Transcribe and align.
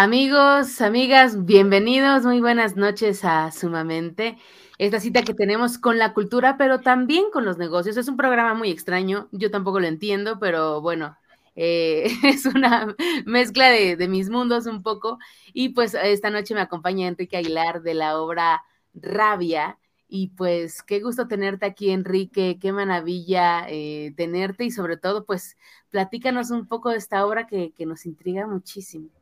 Amigos, 0.00 0.80
amigas, 0.80 1.44
bienvenidos, 1.44 2.24
muy 2.24 2.40
buenas 2.40 2.76
noches 2.76 3.24
a 3.24 3.50
Sumamente. 3.50 4.38
Esta 4.78 5.00
cita 5.00 5.22
que 5.22 5.34
tenemos 5.34 5.76
con 5.76 5.98
la 5.98 6.14
cultura, 6.14 6.56
pero 6.56 6.82
también 6.82 7.32
con 7.32 7.44
los 7.44 7.58
negocios. 7.58 7.96
Es 7.96 8.06
un 8.06 8.16
programa 8.16 8.54
muy 8.54 8.70
extraño, 8.70 9.28
yo 9.32 9.50
tampoco 9.50 9.80
lo 9.80 9.88
entiendo, 9.88 10.38
pero 10.38 10.80
bueno, 10.80 11.18
eh, 11.56 12.06
es 12.22 12.46
una 12.46 12.94
mezcla 13.26 13.70
de, 13.70 14.06
mis 14.06 14.30
mundos 14.30 14.66
un 14.66 14.84
poco. 14.84 15.18
Y 15.52 15.70
pues 15.70 15.94
esta 15.94 16.30
noche 16.30 16.54
me 16.54 16.60
acompaña 16.60 17.08
Enrique 17.08 17.36
Aguilar 17.36 17.82
de 17.82 17.94
la 17.94 18.20
obra 18.20 18.62
Rabia. 18.94 19.80
Y 20.08 20.28
pues 20.28 20.84
qué 20.84 21.00
gusto 21.00 21.26
tenerte 21.26 21.66
aquí, 21.66 21.90
Enrique, 21.90 22.58
qué 22.60 22.70
maravilla 22.70 23.66
eh, 23.68 24.14
tenerte 24.16 24.64
y 24.64 24.70
sobre 24.70 24.96
todo, 24.96 25.24
pues 25.24 25.56
platícanos 25.90 26.52
un 26.52 26.68
poco 26.68 26.90
de 26.90 26.98
esta 26.98 27.26
obra 27.26 27.48
que 27.48 27.74
nos 27.84 28.06
intriga 28.06 28.46
muchísimo. 28.46 29.17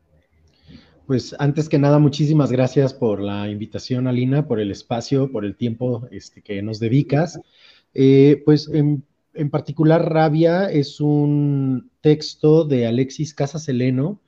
Pues 1.07 1.37
antes 1.39 1.69
que 1.69 1.79
nada, 1.79 2.01
muchísimas 2.01 2.51
gracias 2.51 2.93
por 2.93 3.21
la 3.21 3.49
invitación, 3.49 4.09
Alina, 4.09 4.49
por 4.49 4.59
el 4.59 4.73
espacio, 4.73 5.31
por 5.31 5.45
el 5.45 5.55
tiempo 5.55 6.09
este, 6.11 6.43
que 6.43 6.61
nos 6.63 6.81
dedicas. 6.81 7.41
Eh, 7.95 8.43
pues 8.45 8.69
en, 8.69 9.05
particular, 9.51 10.13
Rabia 10.13 10.69
es 10.69 11.01
un 11.01 11.93
texto 12.01 12.65
de 12.65 12.89
Alexis 12.89 13.35
Casaseleno, 13.35 14.21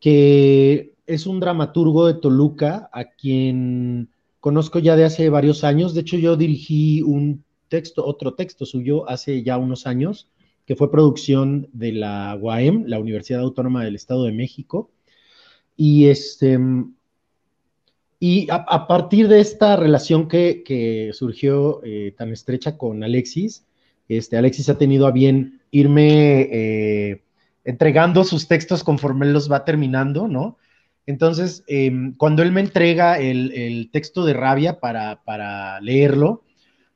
que 0.00 0.92
es 1.06 1.28
un 1.28 1.38
dramaturgo 1.38 2.08
de 2.08 2.14
Toluca, 2.14 2.90
a 2.92 3.04
quien 3.04 4.08
conozco 4.40 4.80
ya 4.80 4.96
de 4.96 5.04
hace 5.04 5.28
varios 5.28 5.62
años. 5.62 5.94
De 5.94 6.00
hecho, 6.00 6.16
yo 6.16 6.36
dirigí 6.36 7.00
un 7.02 7.44
texto, 7.68 8.04
otro 8.04 8.34
texto 8.34 8.66
suyo, 8.66 9.08
hace 9.08 9.44
ya 9.44 9.56
unos 9.56 9.86
años, 9.86 10.28
que 10.66 10.74
fue 10.74 10.90
producción 10.90 11.68
de 11.72 11.92
la 11.92 12.36
UAM, 12.40 12.86
la 12.86 12.98
Universidad 12.98 13.42
Autónoma 13.42 13.84
del 13.84 13.94
Estado 13.94 14.24
de 14.24 14.32
México 14.32 14.90
y 15.78 16.08
este. 16.08 16.58
Y 18.20 18.48
a, 18.50 18.88
partir 18.88 19.28
de 19.28 19.38
esta 19.38 19.76
relación 19.76 20.26
que, 20.26 21.10
surgió 21.14 21.80
eh, 21.84 22.12
tan 22.18 22.32
estrecha 22.32 22.76
con 22.76 23.04
Alexis, 23.04 23.64
este, 24.08 24.36
Alexis 24.36 24.68
ha 24.68 24.76
tenido 24.76 25.06
a 25.06 25.12
bien 25.12 25.60
irme 25.70 26.40
eh, 26.50 27.22
entregando 27.64 28.24
sus 28.24 28.48
textos 28.48 28.82
conforme 28.82 29.26
él 29.26 29.32
los 29.32 29.50
va 29.50 29.64
terminando, 29.64 30.26
¿no? 30.26 30.58
Entonces, 31.06 31.62
em, 31.68 32.12
cuando 32.16 32.42
él 32.42 32.50
me 32.50 32.60
entrega 32.60 33.20
el, 33.20 33.88
texto 33.92 34.24
de 34.24 34.34
rabia 34.34 34.80
para, 34.80 35.80
leerlo, 35.80 36.42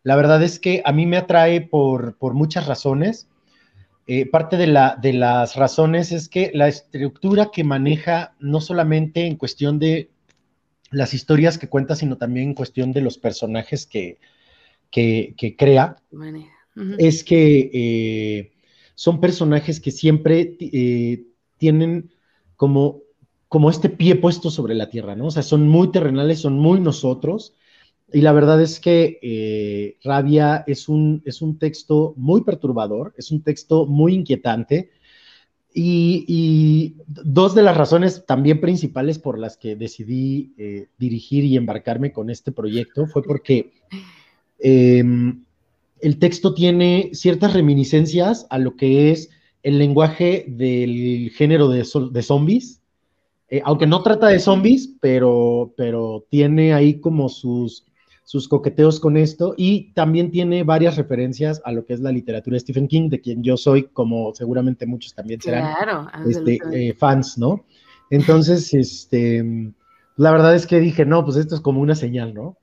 la 0.03 0.17
verdad 0.17 0.43
es 0.43 0.59
que 0.59 0.83
a 0.85 0.93
mí 0.93 1.07
me 1.07 1.19
atrae 1.19 1.61
por, 1.61 2.19
por 2.19 2.35
muchas 2.35 2.67
razones. 2.67 3.29
Eh, 4.07 4.27
parte 4.27 4.57
de, 4.57 4.67
la, 4.67 4.99
de 5.01 5.13
las 5.13 5.55
razones 5.57 6.11
es 6.11 6.29
que 6.29 6.51
la 6.55 6.69
estructura 6.69 7.51
que 7.53 7.63
maneja, 7.63 8.35
no 8.41 8.61
solamente 8.61 9.27
en 9.27 9.37
cuestión 9.37 9.79
de 9.79 10.11
las 10.91 11.15
historias 11.15 11.57
que 11.57 11.69
cuenta, 11.69 11.95
sino 11.95 12.19
también 12.19 12.49
en 12.49 12.55
cuestión 12.55 12.93
de 12.93 13.01
los 13.01 13.17
personajes 13.19 13.87
que, 13.87 14.19
que, 14.91 15.57
crea, 15.57 15.97
es 16.99 17.25
que 17.25 17.71
eh, 17.73 18.53
son 18.95 19.21
personajes 19.21 19.81
que 19.81 19.91
siempre 19.91 20.57
eh, 20.61 21.25
tienen 21.57 22.11
como, 22.57 23.01
como 23.49 23.71
este 23.71 23.89
pie 23.89 24.17
puesto 24.17 24.51
sobre 24.51 24.75
la 24.75 24.91
tierra, 24.91 25.17
¿no? 25.17 25.27
O 25.27 25.31
sea, 25.31 25.43
son 25.43 25.69
muy 25.69 25.91
terrenales, 25.93 26.41
son 26.41 26.55
muy 26.55 26.81
nosotros, 26.81 27.55
y 28.13 28.21
la 28.21 28.33
verdad 28.33 28.61
es 28.61 28.79
que 28.81 29.19
eh, 29.23 29.97
Rabia 30.05 30.65
es 30.67 30.89
un, 30.89 31.23
es 31.25 31.43
un 31.43 31.59
texto 31.59 32.15
muy 32.17 32.43
perturbador, 32.43 33.15
es 33.17 33.31
un 33.31 33.43
texto 33.43 33.87
muy 33.87 34.15
inquietante. 34.15 34.91
Y, 35.75 36.97
dos 37.07 37.55
de 37.55 37.63
las 37.63 37.77
razones 37.77 38.27
también 38.27 38.61
principales 38.61 39.19
por 39.19 39.39
las 39.39 39.57
que 39.57 39.75
decidí 39.75 40.53
eh, 40.59 40.89
dirigir 40.99 41.45
y 41.45 41.57
embarcarme 41.57 42.13
con 42.13 42.29
este 42.29 42.53
proyecto 42.53 43.07
fue 43.07 43.23
porque 43.23 43.73
em, 44.59 45.45
el 46.01 46.19
texto 46.19 46.53
tiene 46.53 47.11
ciertas 47.15 47.55
reminiscencias 47.55 48.47
a 48.51 48.59
lo 48.59 48.77
que 48.77 49.13
es 49.13 49.31
el 49.63 49.79
lenguaje 49.79 50.45
del 50.47 51.31
género 51.31 51.69
de, 51.69 51.87
de 52.11 52.23
zombies, 52.23 52.83
eh, 53.49 53.63
aunque 53.65 53.87
no 53.87 54.03
trata 54.03 54.29
de 54.29 54.41
zombies, 54.41 54.95
pero, 55.01 55.73
pero 55.77 56.27
tiene 56.29 56.75
ahí 56.75 57.01
como 57.01 57.29
sus 57.29 57.87
sus 58.25 58.49
coqueteos 58.49 59.01
con 59.01 59.17
esto 59.17 59.55
y 59.57 59.93
también 59.93 60.31
tiene 60.31 60.63
varias 60.63 60.97
referencias 60.97 61.61
a 61.65 61.73
lo 61.73 61.85
que 61.85 61.95
es 61.95 62.01
la 62.01 62.13
literatura 62.13 62.55
de 62.55 62.61
Stephen 62.61 62.89
King, 62.89 63.09
de 63.09 63.21
quien 63.21 63.43
yo 63.43 63.57
soy, 63.57 63.85
como 63.85 64.35
seguramente 64.35 64.87
muchos 64.87 65.15
también 65.15 65.41
serán 65.41 65.75
este, 66.27 66.59
eh, 66.73 66.95
fans, 66.95 67.37
¿no? 67.37 67.65
Entonces, 68.11 68.73
este, 68.75 69.73
la 70.17 70.33
verdad 70.33 70.55
es 70.55 70.67
que 70.67 70.81
dije, 70.81 71.05
no, 71.05 71.25
pues 71.25 71.37
esto 71.37 71.55
es 71.55 71.61
como 71.61 71.81
una 71.81 71.95
señal, 71.95 72.33
¿no? 72.33 72.59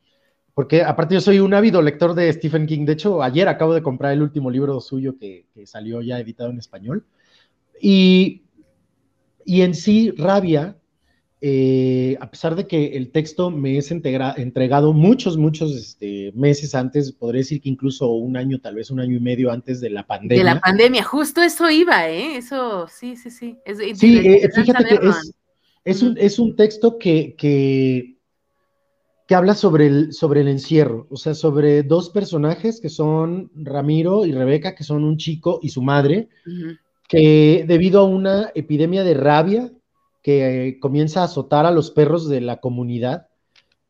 Porque 0.54 0.84
aparte 0.84 1.16
yo 1.16 1.22
soy 1.22 1.40
un 1.40 1.54
ávido 1.54 1.82
lector 1.82 2.14
de 2.14 2.32
Stephen 2.34 2.66
King, 2.66 2.86
de 2.86 2.94
hecho 2.94 3.22
ayer 3.22 3.48
acabo 3.48 3.74
de 3.74 3.82
comprar 3.82 4.14
el 4.14 4.22
último 4.22 4.50
libro 4.50 4.80
suyo 4.82 5.18
que, 5.18 5.46
que 5.54 5.66
salió 5.66 6.02
ya 6.02 6.20
editado 6.20 6.50
en 6.50 6.60
español. 6.60 7.06
Y, 7.82 8.44
y 9.46 9.62
en 9.62 9.74
sí, 9.74 10.12
Rabia 10.12 10.79
eh, 11.42 12.18
a 12.20 12.30
pesar 12.30 12.56
de 12.56 12.68
que 12.68 12.98
el 12.98 13.12
texto 13.12 13.50
me 13.50 13.78
es 13.78 13.92
entregado 13.92 14.92
muchos, 14.92 15.38
muchos 15.38 15.74
este, 15.74 16.34
meses 16.36 16.76
antes, 16.76 17.14
podría 17.14 17.40
decir 17.40 17.62
que 17.62 17.70
incluso 17.70 18.10
un 18.10 18.36
año, 18.36 18.60
tal 18.60 18.76
vez 18.76 18.92
un 18.92 19.00
año 19.00 19.16
y 19.16 19.22
medio 19.22 19.50
antes 19.50 19.80
de 19.80 19.90
la 19.90 20.06
pandemia. 20.06 20.38
De 20.38 20.44
la 20.44 20.60
pandemia, 20.60 21.02
justo 21.04 21.42
eso 21.42 21.70
iba, 21.70 22.10
¿eh? 22.10 22.36
Eso, 22.36 22.88
sí, 22.90 23.16
sí, 23.16 23.32
sí. 23.32 23.58
sí, 23.96 24.18
eh, 24.18 24.50
fíjate 24.54 24.84
que 24.84 24.96
es, 25.86 26.04
un, 26.04 26.18
es, 26.18 26.40
un, 26.40 26.58
texto 26.58 26.98
que, 26.98 27.36
que, 27.38 28.18
habla 29.34 29.56
sobre 29.56 29.88
el, 29.88 30.14
sobre 30.14 30.42
el 30.42 30.50
encierro, 30.50 31.08
o 31.10 31.16
sea, 31.16 31.36
sobre 31.36 31.84
dos 31.84 32.10
personajes 32.10 32.82
que 32.82 32.90
son 32.90 33.50
Ramiro 33.56 34.26
y 34.26 34.34
Rebeca, 34.34 34.76
que 34.76 34.84
son 34.84 35.06
un 35.06 35.16
chico 35.16 35.62
y 35.64 35.70
su 35.70 35.82
madre, 35.82 36.28
que 37.08 37.64
debido 37.66 38.02
a 38.02 38.04
una 38.04 38.52
epidemia 38.56 39.06
de 39.06 39.14
rabia, 39.14 39.72
que 40.22 40.78
comienza 40.82 41.22
a 41.22 41.26
azotar 41.26 41.66
a 41.66 41.72
los 41.72 41.92
perros 41.92 42.28
de 42.28 42.42
la 42.42 42.58
comunidad, 42.58 43.28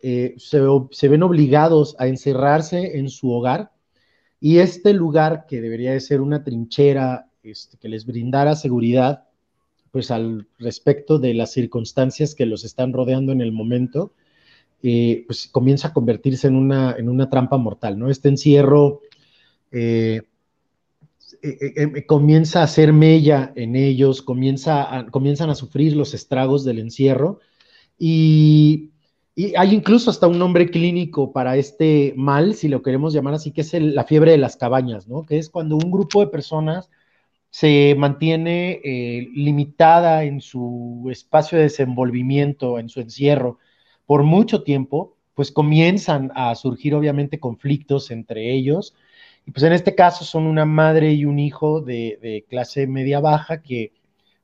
eh, 0.01 0.35
se, 0.38 1.07
ven 1.09 1.23
obligados 1.23 1.95
a 2.00 2.07
encerrarse 2.07 2.97
en 2.97 3.09
su 3.09 3.31
hogar 3.31 3.72
y 4.40 4.59
este 4.59 4.94
lugar 4.94 5.45
que 5.45 5.59
debería 5.59 5.91
de 5.91 6.00
ser 6.00 6.22
una 6.22 6.44
trinchera 6.44 7.29
este, 7.44 7.78
que 7.78 7.90
les 7.90 8.06
brindara 8.06 8.56
seguridad, 8.56 9.25
pues 9.91 10.12
al 10.12 10.47
respecto 10.57 11.19
de 11.19 11.34
las 11.34 11.51
circunstancias 11.51 12.34
que 12.34 12.46
los 12.46 12.63
están 12.63 12.94
rodeando 12.94 13.34
en 13.34 13.41
el 13.41 13.51
momento, 13.51 14.13
eh, 14.81 15.23
pues 15.28 15.50
comienza 15.51 15.90
a 15.90 15.94
convertirse 15.94 16.47
en 16.47 16.56
una, 16.56 16.96
en 16.97 17.09
una 17.09 17.29
trampa 17.29 17.57
mortal, 17.57 18.00
¿no? 18.00 18.09
Este 18.09 18.29
encierro 18.29 19.01
eh, 19.72 20.22
eh, 21.41 21.73
em, 21.77 22.05
comienza 22.05 22.61
a 22.61 22.63
hacer 22.63 22.94
mella 22.94 23.53
en 23.55 23.75
ellos, 23.75 24.22
comienza 24.22 25.05
comienzan 25.11 25.50
a 25.50 25.55
sufrir 25.55 25.95
los 25.95 26.13
estragos 26.13 26.66
del 26.66 26.79
encierro 26.79 27.39
y, 27.97 28.91
hay 29.57 29.73
incluso 29.73 30.09
hasta 30.09 30.28
un 30.28 30.38
nombre 30.38 30.69
clínico 30.69 31.31
para 31.31 31.55
este 31.55 32.13
mal, 32.17 32.55
si 32.55 32.67
lo 32.67 32.81
queremos 32.81 33.13
llamar 33.13 33.35
así, 33.35 33.51
que 33.51 33.61
es 33.61 33.73
la 33.73 34.03
fiebre 34.03 34.31
de 34.31 34.38
las 34.38 34.57
cabañas, 34.57 35.07
¿no? 35.07 35.25
Que 35.25 35.38
es 35.38 35.49
cuando 35.49 35.78
un 35.78 35.91
grupo 35.91 36.19
de 36.19 36.28
personas 36.28 36.89
se 37.49 37.95
mantiene 37.97 38.81
eh, 38.83 39.29
limitada 39.33 40.25
en 40.25 40.41
su 40.41 41.07
espacio 41.09 41.57
de 41.57 41.66
desenvolvimiento, 41.66 42.79
en 42.79 42.89
su 42.89 42.99
encierro, 42.99 43.59
por 44.05 44.23
mucho 44.23 44.63
tiempo, 44.63 45.16
pues 45.35 45.51
comienzan 45.53 46.31
a 46.35 46.53
surgir 46.55 46.94
obviamente 46.94 47.39
conflictos 47.39 48.11
entre 48.11 48.51
ellos 48.53 48.94
pues 49.53 49.63
en 49.63 49.73
este 49.73 49.95
caso 49.95 50.25
son 50.25 50.45
una 50.45 50.65
madre 50.65 51.13
y 51.13 51.25
un 51.25 51.39
hijo 51.39 51.81
de, 51.81 52.45
clase 52.49 52.87
media 52.87 53.19
baja 53.19 53.61
que, 53.61 53.93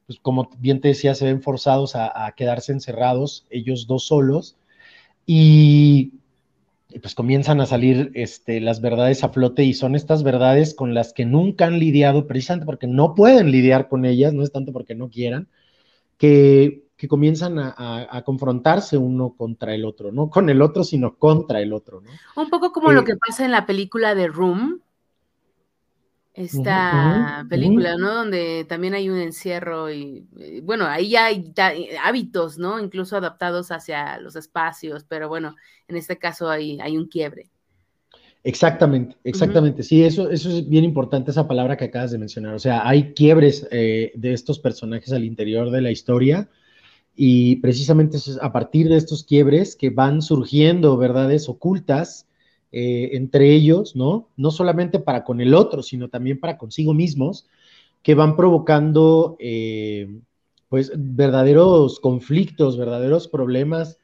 pues 0.07 0.19
como 0.19 0.49
bien 0.59 0.81
te 0.81 0.89
decía, 0.89 1.15
se 1.15 1.25
ven 1.25 1.41
forzados 1.41 1.95
a, 1.95 2.33
quedarse 2.35 2.71
encerrados, 2.71 3.45
ellos 3.49 3.87
dos 3.87 4.05
solos, 4.07 4.57
y, 5.25 6.13
pues 7.01 7.15
comienzan 7.15 7.59
a 7.59 7.65
salir 7.65 8.11
este, 8.13 8.61
las 8.61 8.79
verdades 8.79 9.23
a 9.23 9.29
flote 9.29 9.63
y 9.63 9.73
son 9.73 9.95
estas 9.95 10.23
verdades 10.23 10.73
con 10.73 10.93
las 10.93 11.13
que 11.13 11.25
nunca 11.25 11.65
han 11.65 11.79
lidiado, 11.79 12.27
precisamente 12.27 12.65
porque 12.65 12.87
no 12.87 13.15
pueden 13.15 13.51
lidiar 13.51 13.89
con 13.89 14.05
ellas, 14.05 14.33
no 14.33 14.43
es 14.43 14.51
tanto 14.51 14.71
porque 14.71 14.95
no 14.95 15.09
quieran, 15.09 15.49
que, 16.17 16.83
comienzan 17.09 17.59
a, 17.59 18.23
confrontarse 18.25 18.97
uno 18.97 19.35
contra 19.37 19.75
el 19.75 19.85
otro, 19.85 20.11
no 20.11 20.31
con 20.31 20.49
el 20.49 20.63
otro, 20.63 20.83
sino 20.83 21.17
contra 21.17 21.61
el 21.61 21.71
otro. 21.71 22.01
¿no? 22.01 22.09
Un 22.41 22.49
poco 22.49 22.71
como 22.71 22.91
lo 22.91 23.01
eh, 23.01 23.03
que 23.03 23.15
pasa 23.15 23.45
en 23.45 23.51
la 23.51 23.67
película 23.67 24.15
de 24.15 24.27
Room, 24.27 24.81
esta 26.35 27.45
película, 27.49 27.97
¿no? 27.97 28.13
Donde 28.13 28.65
también 28.67 28.93
hay 28.93 29.09
un 29.09 29.19
encierro 29.19 29.89
y, 29.89 30.27
eh, 30.37 30.61
bueno, 30.63 30.85
ahí 30.85 31.09
ya 31.09 31.25
hay 31.27 31.53
eh, 31.55 31.97
hábitos, 32.03 32.57
¿no? 32.57 32.79
Incluso 32.79 33.15
adaptados 33.15 33.71
hacia 33.71 34.19
los 34.19 34.35
espacios, 34.35 35.05
pero 35.05 35.29
bueno, 35.29 35.55
en 35.87 35.95
este 35.95 36.17
caso 36.17 36.49
hay, 36.49 36.79
hay 36.81 36.97
un 36.97 37.07
quiebre. 37.07 37.49
Exactamente, 38.43 39.15
exactamente. 39.23 39.81
Sí, 39.81 40.03
eso, 40.03 40.29
eso 40.29 40.49
es 40.49 40.67
bien 40.69 40.83
importante, 40.83 41.31
esa 41.31 41.47
palabra 41.47 41.77
que 41.77 41.85
acabas 41.85 42.11
de 42.11 42.19
mencionar. 42.19 42.53
O 42.53 42.59
sea, 42.59 42.87
hay 42.87 43.13
quiebres 43.13 43.67
eh, 43.71 44.11
de 44.13 44.33
estos 44.33 44.59
personajes 44.59 45.11
al 45.13 45.23
interior 45.23 45.71
de 45.71 45.81
la 45.81 45.89
historia 45.89 46.47
y 47.15 47.55
precisamente 47.55 48.17
es 48.17 48.37
a 48.41 48.51
partir 48.51 48.89
de 48.89 48.97
estos 48.97 49.23
quiebres 49.23 49.75
que 49.75 49.89
van 49.89 50.21
surgiendo 50.21 50.97
verdades 50.97 51.47
ocultas 51.47 52.27
eh, 52.77 53.15
entre 53.15 53.53
ellos, 53.53 53.95
¿no? 53.95 54.27
No 54.35 54.51
solamente 54.51 54.99
para 54.99 55.23
con 55.23 55.39
el 55.39 55.53
otro, 55.53 55.81
sino 55.81 56.09
también 56.09 56.41
para 56.41 56.57
consigo 56.57 56.93
mismos, 56.93 57.47
que 58.03 58.15
van 58.15 58.35
provocando, 58.35 59.37
eh, 59.39 60.19
pues, 60.67 60.91
verdaderos 60.93 62.01
conflictos, 62.01 62.77
verdaderos 62.77 63.29
problemas 63.29 63.97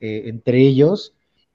eh, 0.00 0.24
entre 0.26 0.60
ellos, 0.60 1.14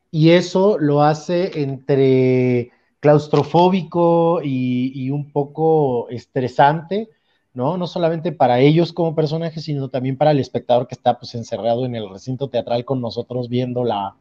y 0.10 0.32
eso 0.32 0.80
lo 0.80 1.04
hace 1.04 1.62
entre 1.62 2.72
claustrofóbico 3.00 4.42
y, 4.44 5.12
un 5.12 5.32
poco 5.32 6.10
estresante, 6.10 7.10
¿no? 7.54 7.78
No 7.78 7.86
solamente 7.86 8.32
para 8.32 8.62
ellos 8.62 8.94
como 8.94 9.14
personajes, 9.14 9.64
sino 9.64 9.90
también 9.90 10.18
para 10.18 10.32
el 10.32 10.40
espectador 10.40 10.88
que 10.88 10.96
está 10.96 11.20
pues 11.20 11.36
encerrado 11.36 11.86
en 11.86 11.96
el 11.96 12.10
recinto 12.10 12.50
teatral 12.50 12.84
con 12.84 13.00
nosotros 13.00 13.48
viendo 13.48 13.84
la, 13.84 14.16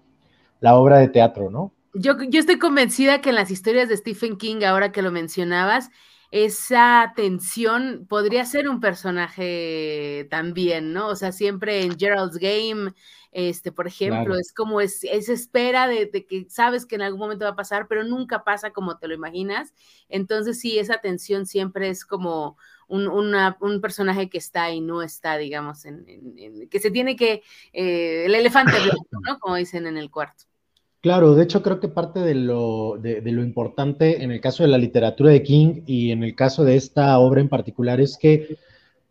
la 0.60 0.76
obra 0.76 0.98
de 0.98 1.08
teatro, 1.08 1.50
¿no? 1.50 1.72
Yo, 1.94 2.16
yo 2.22 2.40
estoy 2.40 2.58
convencida 2.58 3.20
que 3.20 3.30
en 3.30 3.34
las 3.34 3.50
historias 3.50 3.88
de 3.88 3.96
Stephen 3.96 4.36
King, 4.36 4.62
ahora 4.64 4.92
que 4.92 5.02
lo 5.02 5.10
mencionabas, 5.10 5.90
esa 6.32 7.12
tensión 7.14 8.06
podría 8.08 8.46
ser 8.46 8.66
un 8.66 8.80
personaje 8.80 10.26
también, 10.30 10.94
¿no? 10.94 11.08
O 11.08 11.16
sea, 11.16 11.30
siempre 11.30 11.82
en 11.82 11.98
Gerald's 11.98 12.38
Game, 12.38 12.94
este, 13.32 13.70
por 13.70 13.86
ejemplo, 13.86 14.34
es 14.36 14.54
como 14.54 14.80
es, 14.80 15.04
esa 15.04 15.34
espera 15.34 15.86
de, 15.86 16.10
que 16.10 16.46
sabes 16.48 16.86
que 16.86 16.94
en 16.94 17.02
algún 17.02 17.20
momento 17.20 17.44
va 17.44 17.50
a 17.50 17.56
pasar, 17.56 17.86
pero 17.86 18.02
nunca 18.04 18.44
pasa 18.44 18.70
como 18.70 18.96
te 18.96 19.08
lo 19.08 19.14
imaginas. 19.14 19.74
Entonces, 20.08 20.58
sí, 20.58 20.78
esa 20.78 21.02
tensión 21.02 21.44
siempre 21.44 21.90
es 21.90 22.06
como 22.06 22.56
un, 22.88 23.08
un 23.08 23.80
personaje 23.82 24.30
que 24.30 24.38
está 24.38 24.70
y 24.70 24.80
no 24.80 25.02
está, 25.02 25.36
digamos, 25.36 25.84
en, 25.84 26.68
que 26.70 26.80
se 26.80 26.90
tiene 26.90 27.14
que, 27.14 27.42
eh, 27.74 28.24
el 28.24 28.34
elefante 28.34 28.72
¿no? 29.26 29.38
Como 29.38 29.56
dicen 29.56 29.86
en 29.86 29.98
el 29.98 30.10
cuarto. 30.10 30.44
Claro, 31.02 31.34
de 31.34 31.42
hecho 31.42 31.64
creo 31.64 31.80
que 31.80 31.88
parte 31.88 32.20
de 32.20 32.36
lo, 32.36 32.96
de, 32.96 33.20
lo, 33.32 33.42
importante 33.42 34.22
en 34.22 34.30
el 34.30 34.40
caso 34.40 34.62
de 34.62 34.68
la 34.68 34.78
literatura 34.78 35.30
de 35.32 35.42
King 35.42 35.82
y 35.84 36.12
en 36.12 36.22
el 36.22 36.36
caso 36.36 36.62
de 36.62 36.76
esta 36.76 37.18
obra 37.18 37.40
en 37.40 37.48
particular 37.48 38.00
es 38.00 38.16
que 38.16 38.56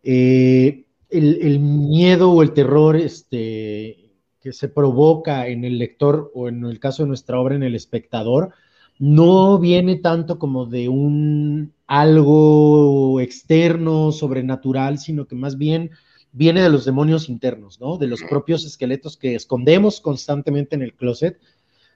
eh, 0.02 0.86
el, 1.10 1.60
miedo 1.60 2.32
o 2.32 2.42
el 2.42 2.54
terror 2.54 2.96
este, 2.96 4.10
que 4.40 4.54
se 4.54 4.70
provoca 4.70 5.48
en 5.48 5.66
el 5.66 5.78
lector 5.78 6.32
o 6.34 6.48
en 6.48 6.64
el 6.64 6.80
caso 6.80 7.02
de 7.02 7.08
nuestra 7.08 7.38
obra 7.38 7.56
en 7.56 7.62
el 7.62 7.74
espectador 7.74 8.54
no 8.98 9.58
viene 9.58 9.96
tanto 9.96 10.38
como 10.38 10.64
de 10.64 10.88
un 10.88 11.74
algo 11.86 13.20
externo, 13.20 14.12
sobrenatural, 14.12 14.98
sino 14.98 15.26
que 15.26 15.34
más 15.36 15.58
bien 15.58 15.90
viene 16.32 16.62
de 16.62 16.70
los 16.70 16.86
demonios 16.86 17.28
internos, 17.28 17.78
¿no? 17.80 17.98
De 17.98 18.06
los 18.06 18.22
propios 18.22 18.64
esqueletos 18.64 19.18
que 19.18 19.34
escondemos 19.34 20.00
constantemente 20.00 20.74
en 20.74 20.80
el 20.80 20.94
closet 20.94 21.38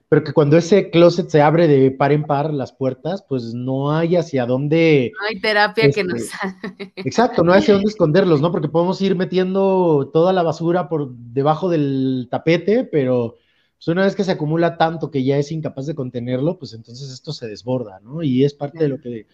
pero 0.08 0.23
que 0.23 0.32
cuando 0.32 0.56
ese 0.56 0.91
closet 0.91 1.29
se 1.29 1.43
abre 1.43 1.67
de 1.67 1.91
par 1.91 2.12
en 2.12 2.25
par 2.25 2.55
las 2.55 2.73
puertas, 2.73 3.25
pues 3.29 3.55
no 3.55 3.91
hay 3.91 4.17
hacia 4.17 4.47
dónde. 4.47 5.12
No 5.19 5.26
hay 5.26 5.41
terapia 5.41 5.91
que 5.91 6.05
nos. 6.05 6.23
Este, 6.23 6.93
exacto, 6.97 7.43
no 7.43 7.53
hay 7.53 7.58
hacia 7.58 7.75
dónde 7.75 7.91
esconderlos, 7.91 8.41
¿no? 8.41 8.53
Porque 8.53 8.69
podemos 8.69 9.00
ir 9.03 9.17
metiendo 9.17 10.11
toda 10.12 10.32
la 10.32 10.44
basura 10.44 10.88
por 10.88 11.12
debajo 11.12 11.69
del 11.69 12.29
tapete, 12.31 12.85
pero 12.85 13.37
pues 13.76 13.88
una 13.88 14.05
vez 14.05 14.14
que 14.14 14.25
se 14.25 14.32
acumula 14.32 14.79
tanto 14.79 15.11
que 15.11 15.25
ya 15.25 15.38
es 15.38 15.50
incapaz 15.50 15.87
de 15.87 15.97
contenerlo, 15.97 16.58
pues 16.58 16.73
entonces 16.73 17.11
esto 17.11 17.32
se 17.32 17.49
desborda, 17.49 18.00
¿no? 18.00 18.23
Y 18.23 18.44
es 18.44 18.55
parte 18.55 18.79
de 18.79 18.88
lo 18.88 19.00
que, 19.00 19.26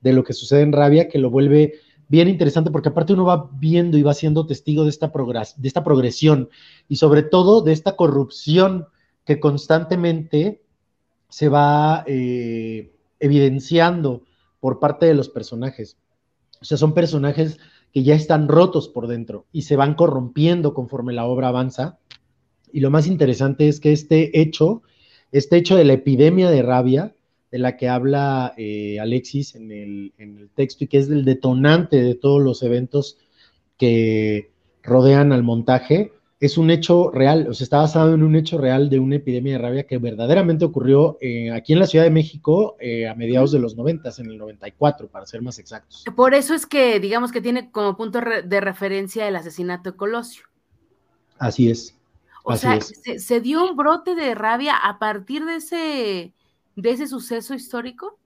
de 0.00 0.12
lo 0.12 0.22
que 0.22 0.32
sucede 0.32 0.62
en 0.62 0.72
Rabia 0.72 1.08
que 1.08 1.18
lo 1.18 1.30
vuelve 1.30 1.74
bien 2.08 2.28
interesante 2.28 2.70
porque 2.70 2.88
aparte 2.88 3.12
uno 3.12 3.24
va 3.24 3.50
viendo 3.52 3.98
y 3.98 4.02
va 4.02 4.14
siendo 4.14 4.46
testigo 4.46 4.84
de 4.84 4.90
esta, 4.90 5.12
de 5.56 5.68
esta 5.68 5.84
progresión 5.84 6.48
y 6.88 6.96
sobre 6.96 7.22
todo 7.22 7.62
de 7.62 7.72
esta 7.72 7.94
corrupción 7.94 8.86
que 9.30 9.38
constantemente 9.38 10.60
se 11.28 11.48
va 11.48 12.02
eh, 12.08 12.90
evidenciando 13.20 14.24
por 14.58 14.80
parte 14.80 15.06
de 15.06 15.14
los 15.14 15.28
personajes. 15.28 15.96
O 16.60 16.64
sea, 16.64 16.76
son 16.76 16.94
personajes 16.94 17.60
que 17.92 18.02
ya 18.02 18.16
están 18.16 18.48
rotos 18.48 18.88
por 18.88 19.06
dentro 19.06 19.46
y 19.52 19.62
se 19.62 19.76
van 19.76 19.94
corrompiendo 19.94 20.74
conforme 20.74 21.12
la 21.12 21.26
obra 21.26 21.46
avanza. 21.46 22.00
Y 22.72 22.80
lo 22.80 22.90
más 22.90 23.06
interesante 23.06 23.68
es 23.68 23.78
que 23.78 23.92
este 23.92 24.40
hecho, 24.40 24.82
este 25.30 25.58
hecho 25.58 25.76
de 25.76 25.84
la 25.84 25.92
epidemia 25.92 26.50
de 26.50 26.62
rabia, 26.62 27.14
de 27.52 27.58
la 27.60 27.76
que 27.76 27.88
habla 27.88 28.52
eh, 28.56 28.98
Alexis 28.98 29.54
en 29.54 29.70
el, 29.70 30.12
en 30.18 30.38
el 30.38 30.50
texto 30.50 30.82
y 30.82 30.88
que 30.88 30.98
es 30.98 31.08
el 31.08 31.24
detonante 31.24 32.02
de 32.02 32.16
todos 32.16 32.42
los 32.42 32.64
eventos 32.64 33.16
que 33.78 34.50
rodean 34.82 35.30
al 35.30 35.44
montaje, 35.44 36.14
es 36.40 36.56
un 36.56 36.70
hecho 36.70 37.10
real, 37.10 37.46
o 37.50 37.54
sea, 37.54 37.64
está 37.64 37.78
basado 37.78 38.14
en 38.14 38.22
un 38.22 38.34
hecho 38.34 38.56
real 38.56 38.88
de 38.88 38.98
una 38.98 39.16
epidemia 39.16 39.52
de 39.52 39.58
rabia 39.58 39.86
que 39.86 39.98
verdaderamente 39.98 40.64
ocurrió 40.64 41.18
eh, 41.20 41.52
aquí 41.52 41.74
en 41.74 41.78
la 41.78 41.86
Ciudad 41.86 42.06
de 42.06 42.10
México 42.10 42.76
eh, 42.80 43.06
a 43.06 43.14
mediados 43.14 43.52
de 43.52 43.58
los 43.58 43.76
90, 43.76 44.10
en 44.18 44.30
el 44.30 44.38
94, 44.38 45.08
para 45.08 45.26
ser 45.26 45.42
más 45.42 45.58
exactos. 45.58 46.04
Por 46.16 46.32
eso 46.32 46.54
es 46.54 46.64
que, 46.64 46.98
digamos 46.98 47.30
que 47.30 47.42
tiene 47.42 47.70
como 47.70 47.94
punto 47.94 48.20
de 48.20 48.60
referencia 48.60 49.28
el 49.28 49.36
asesinato 49.36 49.90
de 49.90 49.96
Colosio. 49.98 50.44
Así 51.38 51.70
es. 51.70 51.94
O 52.42 52.56
sea, 52.56 52.80
Se, 52.80 53.40
dio 53.40 53.64
un 53.64 53.76
brote 53.76 54.14
de 54.14 54.34
rabia 54.34 54.76
a 54.76 54.98
partir 54.98 55.44
de 55.44 55.56
ese, 55.56 56.34
de 56.74 56.90
ese 56.90 57.06
suceso 57.06 57.52
histórico? 57.52 58.18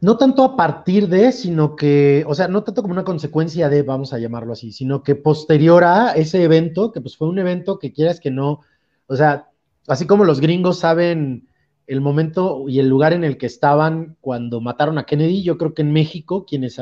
No 0.00 0.16
tanto 0.16 0.44
a 0.44 0.56
partir 0.56 1.08
de, 1.08 1.32
sino 1.32 1.74
que, 1.74 2.24
o 2.26 2.34
sea, 2.34 2.48
no 2.48 2.62
tanto 2.62 2.82
como 2.82 2.92
una 2.92 3.04
consecuencia 3.04 3.68
de, 3.68 3.82
vamos 3.82 4.12
a 4.12 4.18
llamarlo 4.18 4.52
así, 4.52 4.72
sino 4.72 5.02
que 5.02 5.14
posterior 5.14 5.84
a 5.84 6.12
ese 6.12 6.42
evento, 6.42 6.92
que 6.92 7.00
pues 7.00 7.16
fue 7.16 7.28
un 7.28 7.38
evento 7.38 7.78
que 7.78 7.92
quieras 7.92 8.20
que 8.20 8.30
no, 8.30 8.60
o 9.06 9.16
sea, 9.16 9.48
así 9.88 10.06
como 10.06 10.24
los 10.24 10.40
gringos 10.40 10.78
saben 10.78 11.48
el 11.86 12.00
momento 12.00 12.68
y 12.68 12.78
el 12.78 12.88
lugar 12.88 13.12
en 13.12 13.24
el 13.24 13.38
que 13.38 13.46
estaban 13.46 14.16
cuando 14.20 14.60
mataron 14.60 14.98
a 14.98 15.04
Kennedy, 15.04 15.42
yo 15.42 15.58
creo 15.58 15.74
que 15.74 15.82
en 15.82 15.92
México, 15.92 16.44
quienes, 16.46 16.80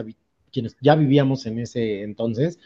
quienes 0.53 0.77
ya 0.81 0.97
vivíamos 0.97 1.47
en 1.47 1.61
ese 1.61 2.03
entonces, 2.03 2.59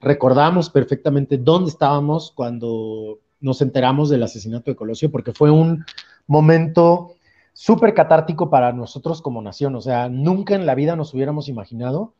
recordamos 0.00 0.70
perfectamente 0.70 1.38
dónde 1.38 1.70
estábamos 1.70 2.32
cuando 2.34 3.20
nos 3.40 3.62
enteramos 3.62 4.10
del 4.10 4.22
asesinato 4.22 4.70
de 4.70 4.76
Colosio, 4.76 5.10
porque 5.10 5.32
fue 5.32 5.50
un 5.50 5.84
momento 6.26 7.13
súper 7.54 7.94
catártico 7.94 8.50
para 8.50 8.72
nosotros 8.72 9.22
como 9.22 9.40
nación. 9.40 9.74
O 9.76 9.80
sea, 9.80 10.10
nunca 10.10 10.54
en 10.54 10.66
la 10.66 10.74
vida 10.74 10.96
nos 10.96 11.14
hubiéramos 11.14 11.48
imaginado 11.48 12.14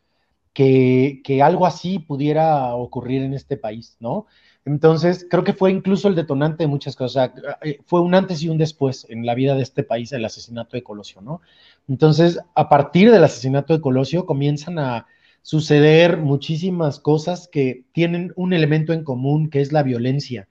que, 0.54 1.40
algo 1.42 1.66
así 1.66 1.98
pudiera 1.98 2.74
ocurrir 2.74 3.22
en 3.22 3.34
este 3.34 3.58
país, 3.58 3.96
¿no? 4.00 4.26
Entonces, 4.64 5.26
creo 5.28 5.44
que 5.44 5.52
fue 5.52 5.70
incluso 5.70 6.08
el 6.08 6.14
detonante 6.14 6.64
de 6.64 6.68
muchas 6.68 6.96
cosas. 6.96 7.32
Eh, 7.62 7.80
fue 7.84 8.00
un 8.00 8.14
antes 8.14 8.42
y 8.42 8.48
un 8.48 8.56
después 8.56 9.06
en 9.10 9.26
la 9.26 9.34
vida 9.34 9.54
de 9.54 9.62
este 9.62 9.82
país 9.82 10.12
el 10.12 10.24
asesinato 10.24 10.76
de 10.76 10.82
Colosio, 10.82 11.20
¿no? 11.20 11.42
Entonces, 11.88 12.38
a 12.54 12.68
partir 12.68 13.10
del 13.10 13.24
asesinato 13.24 13.74
de 13.74 13.82
Colosio 13.82 14.24
comienzan 14.24 14.78
a 14.78 15.06
suceder 15.42 16.16
muchísimas 16.18 17.00
cosas 17.00 17.48
que 17.48 17.84
tienen 17.92 18.32
un 18.36 18.54
elemento 18.54 18.94
en 18.94 19.04
común, 19.04 19.50
que 19.50 19.60
es 19.60 19.72
la 19.72 19.82
violencia. 19.82 20.48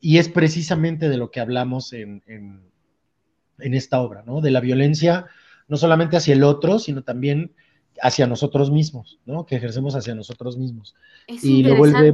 Y 0.00 0.18
es 0.18 0.28
precisamente 0.28 1.08
de 1.08 1.16
lo 1.16 1.30
que 1.32 1.40
hablamos 1.40 1.92
en 1.92 2.22
esta 3.58 4.00
obra, 4.00 4.22
¿no? 4.26 4.40
De 4.40 4.50
la 4.50 4.60
violencia 4.60 5.26
no 5.68 5.76
solamente 5.76 6.16
hacia 6.16 6.34
el 6.34 6.44
otro, 6.44 6.78
sino 6.78 7.02
también 7.02 7.52
hacia 8.00 8.26
nosotros 8.26 8.70
mismos, 8.70 9.18
¿no? 9.26 9.44
Que 9.46 9.56
ejercemos 9.56 9.94
hacia 9.94 10.14
nosotros 10.14 10.56
mismos. 10.56 10.94
Es 11.26 11.44
y 11.44 11.62
lo 11.62 11.76
vuelve 11.76 12.12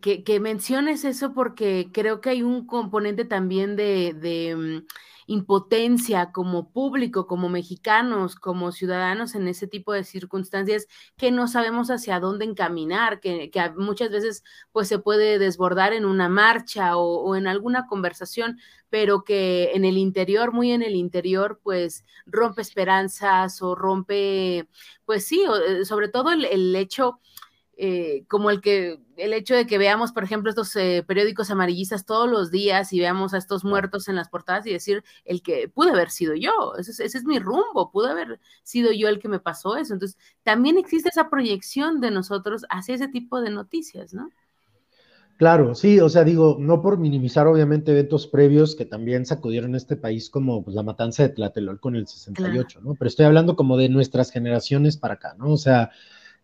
que, 0.00 0.24
que, 0.24 0.40
menciones 0.40 1.04
eso 1.04 1.32
porque 1.32 1.88
creo 1.92 2.20
que 2.20 2.30
hay 2.30 2.42
un 2.42 2.66
componente 2.66 3.24
también 3.24 3.76
de, 3.76 4.14
de 4.14 4.56
mm, 4.56 4.86
impotencia 5.26 6.32
como 6.32 6.70
público, 6.70 7.26
como 7.26 7.48
mexicanos, 7.48 8.36
como 8.36 8.72
ciudadanos 8.72 9.34
en 9.34 9.48
ese 9.48 9.66
tipo 9.66 9.92
de 9.92 10.04
circunstancias 10.04 10.86
que 11.16 11.30
no 11.30 11.48
sabemos 11.48 11.90
hacia 11.90 12.20
dónde 12.20 12.44
encaminar, 12.44 13.20
que, 13.20 13.50
muchas 13.76 14.10
veces 14.10 14.44
pues 14.72 14.88
se 14.88 14.98
puede 14.98 15.38
desbordar 15.38 15.92
en 15.92 16.04
una 16.04 16.28
marcha 16.28 16.96
o, 16.96 17.36
en 17.36 17.46
alguna 17.46 17.86
conversación, 17.86 18.58
pero 18.88 19.24
que 19.24 19.72
en 19.74 19.84
el 19.84 19.98
interior, 19.98 20.52
muy 20.52 20.70
en 20.72 20.82
el 20.82 20.94
interior, 20.94 21.60
pues 21.62 22.04
rompe 22.24 22.62
esperanzas 22.62 23.60
o 23.62 23.74
rompe, 23.74 24.68
pues 25.04 25.26
sí, 25.26 25.44
eh, 25.68 25.84
sobre 25.84 26.08
todo 26.08 26.30
el, 26.32 26.44
el 26.44 26.74
hecho 26.76 27.20
eh, 27.78 28.24
como 28.28 28.50
el 28.50 28.62
que 28.62 28.98
el 29.18 29.34
hecho 29.34 29.54
de 29.54 29.66
que 29.66 29.76
veamos, 29.76 30.12
por 30.12 30.24
ejemplo, 30.24 30.48
estos 30.48 30.74
eh, 30.76 31.04
periódicos 31.06 31.50
amarillistas 31.50 32.06
todos 32.06 32.28
los 32.28 32.50
días 32.50 32.90
y 32.94 33.00
veamos 33.00 33.34
a 33.34 33.38
estos 33.38 33.64
muertos 33.64 34.08
en 34.08 34.16
las 34.16 34.30
portadas 34.30 34.66
y 34.66 34.72
decir 34.72 35.04
el 35.26 35.42
que 35.42 35.68
pude 35.68 35.90
haber 35.90 36.10
sido 36.10 36.34
yo, 36.34 36.74
ese 36.78 37.04
es, 37.04 37.24
mi 37.24 37.38
rumbo, 37.38 37.90
pudo 37.92 38.06
haber 38.08 38.40
sido 38.62 38.92
yo 38.92 39.08
el 39.08 39.18
que 39.18 39.28
me 39.28 39.40
pasó 39.40 39.76
eso. 39.76 39.92
Entonces, 39.92 40.18
también 40.42 40.78
existe 40.78 41.10
esa 41.10 41.28
proyección 41.28 42.00
de 42.00 42.10
nosotros 42.10 42.64
hacia 42.70 42.94
ese 42.94 43.08
tipo 43.08 43.42
de 43.42 43.50
noticias, 43.50 44.14
¿no? 44.14 44.30
Claro, 45.36 45.74
sí, 45.74 46.00
o 46.00 46.08
sea, 46.08 46.24
digo, 46.24 46.56
no 46.58 46.80
por 46.80 46.96
minimizar 46.96 47.46
obviamente 47.46 47.92
eventos 47.92 48.26
previos 48.26 48.74
que 48.74 48.86
también 48.86 49.26
sacudieron 49.26 49.74
este 49.74 49.96
país 49.96 50.30
como 50.30 50.64
pues, 50.64 50.74
la 50.74 50.82
matanza 50.82 51.24
de 51.24 51.28
Tlatelolco 51.28 51.90
en 51.90 51.96
el 51.96 52.06
68, 52.06 52.80
¿no? 52.82 52.94
Pero 52.94 53.06
estoy 53.06 53.26
hablando 53.26 53.54
como 53.54 53.76
de 53.76 53.90
nuestras 53.90 54.30
generaciones 54.30 54.96
para 54.96 55.14
acá, 55.14 55.34
¿no? 55.38 55.52
O 55.52 55.58
sea, 55.58 55.90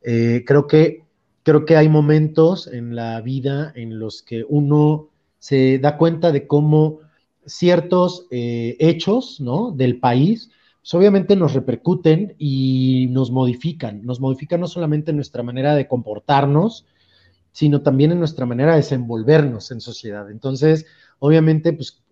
eh, 0.03 0.45
creo 0.47 0.67
que 0.67 1.07
creo 1.42 1.64
que 1.64 1.76
hay 1.76 1.88
momentos 1.88 2.66
en 2.66 2.94
la 2.94 3.20
vida 3.20 3.72
en 3.75 3.99
los 3.99 4.22
que 4.22 4.44
uno 4.49 5.08
se 5.38 5.78
da 5.78 5.96
cuenta 5.96 6.30
de 6.32 6.46
cómo 6.46 7.00
ciertos 7.44 8.26
eh, 8.30 8.76
hechos 8.78 9.40
¿no? 9.40 9.72
del 9.72 9.99
país, 9.99 10.50
pues 10.80 10.94
obviamente 10.94 11.37
nos 11.37 11.54
repercuten 11.54 12.34
y 12.38 13.08
nos 13.11 13.30
modifican, 13.30 14.04
nos 14.04 14.20
modifican 14.20 14.61
no 14.61 14.68
solamente 14.68 15.12
nuestra 15.12 15.42
manera 15.42 15.75
de 15.75 15.88
comportarnos, 15.88 16.87
sino 17.52 17.82
también 17.82 18.12
en 18.12 18.18
nuestra 18.18 18.46
manera 18.46 18.72
de 18.72 18.78
desenvolvernos 18.78 19.70
en 19.70 19.80
sociedad. 19.80 20.30
Entonces, 20.30 20.87
obviamente, 21.18 21.72
pues 21.72 22.02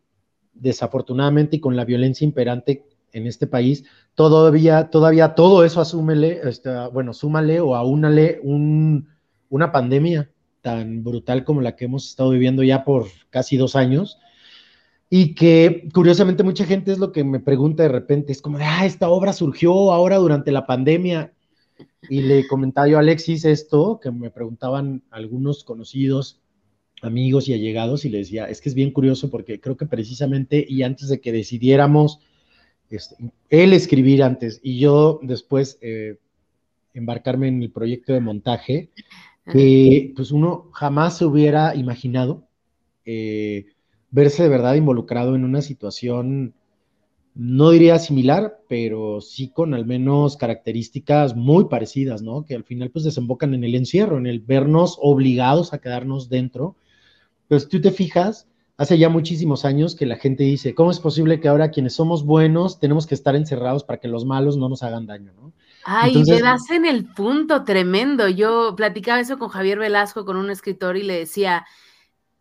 desafortunadamente 0.54 1.56
y 1.56 1.60
con 1.60 1.76
la 1.76 1.84
violencia 1.84 2.24
imperante 2.24 2.84
en 3.12 3.26
este 3.26 3.46
país, 3.46 3.84
todavía, 4.14 4.90
todavía 4.90 5.34
todo 5.34 5.64
eso 5.64 5.80
asúmele, 5.80 6.40
este, 6.44 6.70
bueno, 6.92 7.12
súmale 7.12 7.60
o 7.60 7.74
aúnale 7.74 8.40
un, 8.42 9.08
una 9.50 9.72
pandemia 9.72 10.30
tan 10.62 11.04
brutal 11.04 11.44
como 11.44 11.60
la 11.60 11.76
que 11.76 11.84
hemos 11.84 12.08
estado 12.08 12.30
viviendo 12.30 12.62
ya 12.62 12.84
por 12.84 13.06
casi 13.28 13.56
dos 13.58 13.76
años, 13.76 14.18
y 15.12 15.34
que 15.34 15.88
curiosamente 15.92 16.44
mucha 16.44 16.64
gente 16.64 16.92
es 16.92 16.98
lo 16.98 17.10
que 17.10 17.24
me 17.24 17.40
pregunta 17.40 17.82
de 17.82 17.88
repente, 17.88 18.30
es 18.30 18.40
como 18.40 18.58
de, 18.58 18.64
ah, 18.64 18.86
esta 18.86 19.08
obra 19.10 19.32
surgió 19.32 19.92
ahora 19.92 20.16
durante 20.16 20.52
la 20.52 20.66
pandemia. 20.66 21.32
Y 22.08 22.22
le 22.22 22.46
comentaba 22.46 22.86
yo 22.86 22.96
a 22.96 23.00
Alexis 23.00 23.44
esto, 23.44 23.98
que 24.00 24.10
me 24.12 24.30
preguntaban 24.30 25.02
algunos 25.10 25.64
conocidos, 25.64 26.40
amigos 27.02 27.48
y 27.48 27.54
allegados, 27.54 28.04
y 28.04 28.08
le 28.08 28.18
decía, 28.18 28.44
es 28.44 28.60
que 28.60 28.68
es 28.68 28.74
bien 28.74 28.92
curioso 28.92 29.30
porque 29.30 29.60
creo 29.60 29.76
que 29.76 29.86
precisamente, 29.86 30.64
y 30.68 30.82
antes 30.84 31.08
de 31.08 31.20
que 31.20 31.32
decidiéramos, 31.32 32.20
este, 32.90 33.16
él 33.48 33.72
escribir 33.72 34.22
antes 34.22 34.60
y 34.62 34.78
yo 34.78 35.20
después 35.22 35.78
eh, 35.80 36.18
embarcarme 36.94 37.48
en 37.48 37.62
el 37.62 37.70
proyecto 37.70 38.12
de 38.12 38.20
montaje, 38.20 38.90
que 39.46 40.12
pues 40.14 40.30
uno 40.30 40.70
jamás 40.72 41.18
se 41.18 41.24
hubiera 41.24 41.74
imaginado 41.74 42.46
eh, 43.04 43.66
verse 44.10 44.42
de 44.42 44.48
verdad 44.48 44.74
involucrado 44.74 45.34
en 45.34 45.44
una 45.44 45.62
situación, 45.62 46.54
no 47.34 47.70
diría 47.70 47.98
similar, 47.98 48.58
pero 48.68 49.20
sí 49.20 49.50
con 49.50 49.74
al 49.74 49.86
menos 49.86 50.36
características 50.36 51.36
muy 51.36 51.66
parecidas, 51.66 52.22
¿no? 52.22 52.44
Que 52.44 52.54
al 52.54 52.64
final 52.64 52.90
pues 52.90 53.04
desembocan 53.04 53.54
en 53.54 53.64
el 53.64 53.74
encierro, 53.74 54.18
en 54.18 54.26
el 54.26 54.40
vernos 54.40 54.98
obligados 55.00 55.72
a 55.72 55.78
quedarnos 55.78 56.28
dentro. 56.28 56.76
Si 57.48 57.66
tú 57.66 57.80
te 57.80 57.92
fijas, 57.92 58.48
hace 58.76 58.98
ya 58.98 59.08
muchísimos 59.08 59.64
años 59.64 59.94
que 59.94 60.06
la 60.06 60.16
gente 60.16 60.44
dice, 60.44 60.74
¿cómo 60.74 60.90
es 60.90 61.00
posible 61.00 61.40
que 61.40 61.48
ahora 61.48 61.70
quienes 61.70 61.94
somos 61.94 62.24
buenos 62.24 62.80
tenemos 62.80 63.06
que 63.06 63.14
estar 63.14 63.36
encerrados 63.36 63.84
para 63.84 64.00
que 64.00 64.08
los 64.08 64.24
malos 64.24 64.56
no 64.56 64.68
nos 64.68 64.82
hagan 64.82 65.06
daño, 65.06 65.32
¿no? 65.32 65.52
Ay, 65.84 66.10
Entonces, 66.10 66.36
me 66.36 66.42
das 66.42 66.70
en 66.70 66.84
el 66.84 67.04
punto 67.04 67.64
tremendo. 67.64 68.28
Yo 68.28 68.74
platicaba 68.76 69.20
eso 69.20 69.38
con 69.38 69.48
Javier 69.48 69.78
Velasco, 69.78 70.24
con 70.24 70.36
un 70.36 70.50
escritor, 70.50 70.96
y 70.96 71.02
le 71.02 71.18
decía, 71.18 71.64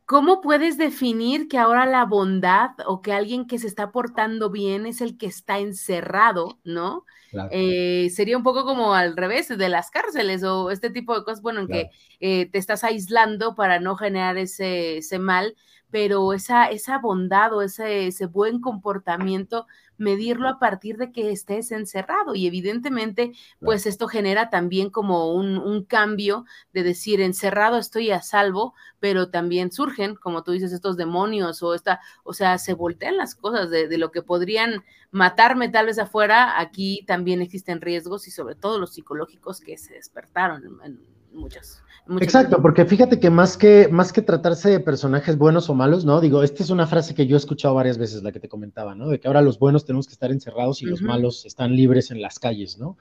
¿cómo 0.06 0.42
puedes 0.42 0.78
definir 0.78 1.48
que 1.48 1.58
ahora 1.58 1.86
la 1.86 2.06
bondad 2.06 2.72
o 2.86 3.02
que 3.02 3.14
alguien 3.14 3.46
que 3.48 3.60
se 3.60 3.68
está 3.68 3.92
portando 3.92 4.50
bien 4.50 4.86
es 4.86 5.02
el 5.02 5.18
que 5.18 5.28
está 5.28 5.60
encerrado, 5.60 6.60
¿no? 6.64 7.06
Eh, 7.52 8.10
sería 8.10 8.36
un 8.36 8.42
poco 8.44 8.66
como 8.66 8.96
al 8.96 9.16
revés 9.16 9.50
de 9.50 9.70
las 9.70 9.92
cárceles 9.92 10.44
o 10.44 10.72
este 10.72 10.90
tipo 10.90 11.16
de 11.16 11.24
cosas, 11.24 11.44
bueno, 11.44 11.62
en 11.62 11.68
que 11.68 11.90
eh, 12.20 12.50
te 12.50 12.58
estás 12.58 12.84
aislando 12.84 13.54
para 13.54 13.80
no 13.80 13.96
generar 13.96 14.38
ese, 14.38 14.98
ese 14.98 15.20
mal, 15.20 15.56
pero 15.92 16.34
esa, 16.34 16.66
esa 16.72 16.98
bondad 16.98 17.54
o 17.54 17.62
ese, 17.62 18.08
ese 18.08 18.26
buen 18.26 18.62
comportamiento 18.62 19.68
medirlo 20.00 20.48
a 20.48 20.58
partir 20.58 20.98
de 20.98 21.12
que 21.12 21.32
estés 21.32 21.72
encerrado. 21.72 22.34
Y 22.34 22.48
evidentemente 22.48 23.34
pues 23.60 23.86
esto 23.86 24.08
genera 24.08 24.50
también 24.50 24.90
como 24.90 25.34
un, 25.34 25.50
cambio 25.88 26.46
de 26.74 26.84
decir 26.84 27.22
encerrado 27.22 27.78
estoy 27.78 28.12
a 28.12 28.22
salvo, 28.22 28.74
pero 29.00 29.30
también 29.30 29.72
surgen, 29.72 30.16
como 30.16 30.44
tú 30.44 30.52
dices, 30.52 30.72
estos 30.72 30.98
demonios 30.98 31.64
o 31.64 31.74
esta, 31.74 32.00
o 32.24 32.34
sea, 32.34 32.58
se 32.58 32.74
voltean 32.74 33.18
las 33.18 33.36
cosas 33.36 33.70
de, 33.70 33.98
lo 33.98 34.12
que 34.12 34.22
podrían 34.22 34.84
matarme 35.12 35.70
tal 35.70 35.88
vez 35.88 36.00
afuera, 36.00 36.60
aquí 36.60 37.04
también 37.08 37.42
existen 37.42 37.82
riesgos 37.82 38.28
y 38.28 38.32
sobre 38.32 38.56
todo 38.56 38.80
los 38.80 38.94
psicológicos 38.94 39.62
que 39.62 39.78
se 39.78 39.94
despertaron 39.94 40.80
en, 40.84 41.00
muchas 41.34 41.84
Exacto, 42.20 42.60
porque 42.62 42.86
fíjate 42.86 43.20
que 43.20 43.30
más 43.30 43.56
que 43.56 43.88
más 43.88 44.12
que 44.12 44.24
tratarse 44.24 44.70
de 44.70 44.80
personajes 44.80 45.38
buenos 45.38 45.70
o 45.70 45.76
malos, 45.76 46.06
¿no? 46.06 46.20
Digo, 46.22 46.42
esta 46.42 46.64
es 46.64 46.72
una 46.72 46.88
frase 46.88 47.14
que 47.14 47.28
yo 47.28 47.36
he 47.36 47.38
escuchado 47.38 47.76
varias 47.76 48.00
veces, 48.00 48.24
la 48.24 48.32
que 48.32 48.40
te 48.40 48.50
comentaba, 48.50 48.96
¿no? 48.96 49.10
De 49.10 49.20
que 49.20 49.28
ahora 49.28 49.44
los 49.44 49.60
buenos 49.60 49.86
tenemos 49.86 50.08
que 50.08 50.14
estar 50.14 50.32
encerrados 50.32 50.82
y 50.82 50.86
los 50.86 51.04
malos 51.04 51.46
están 51.46 51.76
libres 51.76 52.10
en 52.10 52.22
las 52.22 52.40
calles, 52.40 52.80
¿no? 52.80 52.98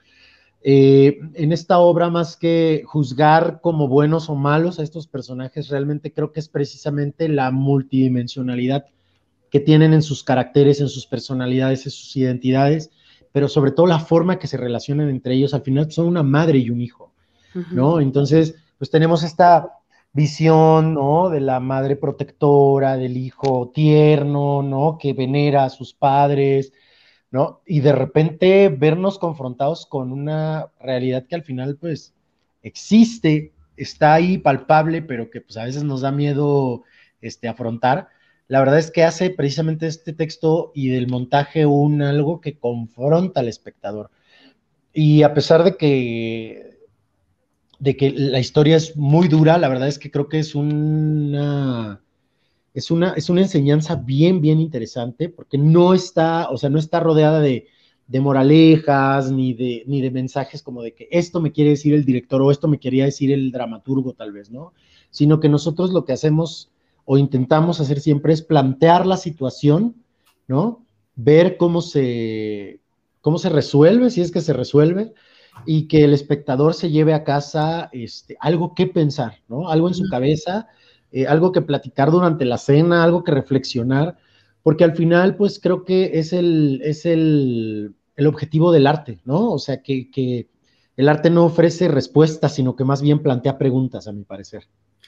Eh, 0.61 1.19
en 1.33 1.51
esta 1.53 1.79
obra, 1.79 2.09
más 2.09 2.37
que 2.37 2.83
juzgar 2.85 3.61
como 3.61 3.87
buenos 3.87 4.29
o 4.29 4.35
malos 4.35 4.77
a 4.79 4.83
estos 4.83 5.07
personajes, 5.07 5.69
realmente 5.69 6.13
creo 6.13 6.31
que 6.31 6.41
es 6.41 6.49
precisamente 6.49 7.29
la 7.29 7.49
multidimensionalidad 7.49 8.85
que 9.49 9.59
tienen 9.59 9.93
en 9.93 10.03
sus 10.03 10.23
caracteres, 10.23 10.81
en 10.81 10.89
sus 10.89 11.07
personalidades, 11.07 11.85
en 11.85 11.91
sus 11.91 12.15
identidades, 12.15 12.91
pero 13.31 13.47
sobre 13.47 13.71
todo 13.71 13.87
la 13.87 13.99
forma 13.99 14.37
que 14.37 14.47
se 14.47 14.57
relacionan 14.57 15.09
entre 15.09 15.33
ellos. 15.33 15.55
Al 15.55 15.61
final 15.61 15.91
son 15.91 16.05
una 16.07 16.21
madre 16.21 16.59
y 16.59 16.69
un 16.69 16.81
hijo, 16.81 17.08
¿no? 17.71 17.99
Entonces, 17.99 18.55
pues 18.77 18.89
tenemos 18.89 19.23
esta 19.23 19.79
visión, 20.13 20.93
¿no? 20.93 21.29
De 21.29 21.39
la 21.39 21.59
madre 21.59 21.95
protectora, 21.95 22.97
del 22.97 23.17
hijo 23.17 23.71
tierno, 23.73 24.63
¿no? 24.63 24.97
Que 24.99 25.13
venera 25.13 25.65
a 25.65 25.69
sus 25.69 25.93
padres, 25.93 26.73
¿no? 27.31 27.61
Y 27.65 27.81
de 27.81 27.91
repente 27.91 28.69
vernos 28.69 29.19
confrontados 29.19 29.85
con 29.85 30.11
una 30.11 30.67
realidad 30.79 31.25
que 31.27 31.35
al 31.35 31.43
final, 31.43 31.77
pues, 31.77 32.13
existe, 32.63 33.53
está 33.77 34.13
ahí 34.13 34.37
palpable, 34.37 35.01
pero 35.01 35.29
que 35.29 35.41
pues 35.41 35.57
a 35.57 35.65
veces 35.65 35.83
nos 35.83 36.01
da 36.01 36.11
miedo 36.11 36.83
este, 37.21 37.47
afrontar. 37.47 38.09
La 38.47 38.59
verdad 38.59 38.79
es 38.79 38.91
que 38.91 39.03
hace 39.03 39.29
precisamente 39.29 39.87
este 39.87 40.13
texto 40.13 40.71
y 40.73 40.89
del 40.89 41.07
montaje 41.07 41.65
un 41.65 42.01
algo 42.01 42.41
que 42.41 42.57
confronta 42.57 43.41
al 43.41 43.47
espectador. 43.47 44.09
Y 44.91 45.23
a 45.23 45.33
pesar 45.33 45.63
de 45.63 45.77
que 45.77 46.78
de 47.79 47.95
que 47.95 48.11
la 48.11 48.39
historia 48.39 48.75
es 48.75 48.95
muy 48.97 49.27
dura, 49.27 49.57
la 49.57 49.69
verdad 49.69 49.87
es 49.87 49.97
que 49.97 50.11
creo 50.11 50.27
que 50.27 50.39
es 50.39 50.53
una, 50.53 52.01
es 52.73 52.91
una, 52.91 53.13
es 53.13 53.29
una 53.29 53.41
enseñanza 53.41 53.95
bien, 53.95 54.41
bien 54.41 54.59
interesante, 54.59 55.29
porque 55.29 55.57
no 55.57 55.93
está, 55.93 56.49
o 56.49 56.57
sea, 56.57 56.69
no 56.69 56.77
está 56.77 56.99
rodeada 56.99 57.39
de, 57.39 57.67
moralejas, 58.11 59.31
ni 59.31 59.53
de, 59.53 59.83
ni 59.87 60.01
de 60.01 60.11
mensajes 60.11 60.61
como 60.61 60.81
de 60.81 60.93
que 60.93 61.07
esto 61.11 61.39
me 61.39 61.51
quiere 61.51 61.71
decir 61.71 61.93
el 61.93 62.05
director 62.05 62.41
o 62.41 62.51
esto 62.51 62.67
me 62.67 62.79
quería 62.79 63.05
decir 63.05 63.31
el 63.31 63.51
dramaturgo 63.51 64.13
tal 64.13 64.33
vez, 64.33 64.49
¿no? 64.49 64.73
Sino 65.09 65.39
que 65.39 65.47
nosotros 65.47 65.91
lo 65.91 66.05
que 66.05 66.13
hacemos 66.13 66.71
o 67.05 67.17
intentamos 67.17 67.79
hacer 67.79 67.99
siempre 67.99 68.33
es 68.33 68.41
plantear 68.41 69.05
la 69.05 69.17
situación, 69.17 69.95
¿no? 70.47 70.85
Ver 71.15 71.57
cómo 71.57 71.81
se, 71.81 72.81
cómo 73.21 73.37
se 73.37 73.49
resuelve, 73.49 74.09
si 74.09 74.21
es 74.21 74.31
que 74.31 74.41
se 74.41 74.53
resuelve, 74.53 75.13
y 75.65 75.87
que 75.87 76.03
el 76.03 76.13
espectador 76.13 76.73
se 76.73 76.89
lleve 76.89 77.13
a 77.13 77.23
casa 77.23 77.89
este, 77.91 78.37
algo 78.39 78.73
que 78.73 78.87
pensar, 78.87 79.41
¿no? 79.47 79.69
Algo 79.69 79.87
en 79.87 79.93
su 79.93 80.07
cabeza, 80.09 80.67
eh, 81.11 81.27
algo 81.27 81.51
que 81.51 81.61
platicar 81.61 82.11
durante 82.11 82.45
la 82.45 82.57
cena, 82.57 83.03
algo 83.03 83.23
que 83.23 83.31
reflexionar, 83.31 84.17
porque 84.63 84.83
al 84.83 84.95
final, 84.95 85.35
pues 85.35 85.59
creo 85.59 85.85
que 85.85 86.19
es 86.19 86.33
el, 86.33 86.81
es 86.83 87.05
el, 87.05 87.95
objetivo 88.25 88.71
del 88.71 88.85
arte, 88.85 89.19
¿no? 89.25 89.51
O 89.51 89.59
sea, 89.59 89.81
que, 89.81 90.47
el 90.97 91.07
arte 91.07 91.29
no 91.29 91.45
ofrece 91.45 91.87
respuestas, 91.87 92.55
sino 92.55 92.75
que 92.75 92.83
más 92.83 93.01
bien 93.01 93.23
plantea 93.23 93.57
preguntas, 93.57 94.07
a 94.07 94.11
mi 94.11 94.25
parecer. 94.25 94.67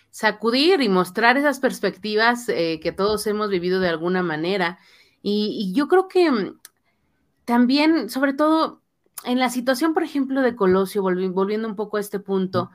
Sacudir 0.10 0.82
y 0.82 0.88
mostrar 0.88 1.36
esas 1.36 1.60
perspectivas 1.60 2.48
eh, 2.48 2.80
que 2.82 2.94
todos 2.94 3.28
hemos 3.28 3.50
vivido 3.50 3.82
de 3.82 3.90
alguna 3.90 4.24
manera. 4.24 4.80
y 5.22 5.74
yo 5.76 5.90
creo 5.90 6.08
que 6.08 6.32
mm, 6.32 6.60
también, 7.44 8.10
sobre 8.10 8.34
todo, 8.34 8.81
en 9.26 9.40
la 9.40 9.50
situación, 9.50 9.94
por 9.94 10.04
ejemplo, 10.04 10.42
de 10.42 10.56
Colosio, 10.56 11.02
volviendo 11.02 11.68
un 11.68 11.76
poco 11.76 11.98
a 11.98 12.00
este 12.00 12.20
punto, 12.20 12.72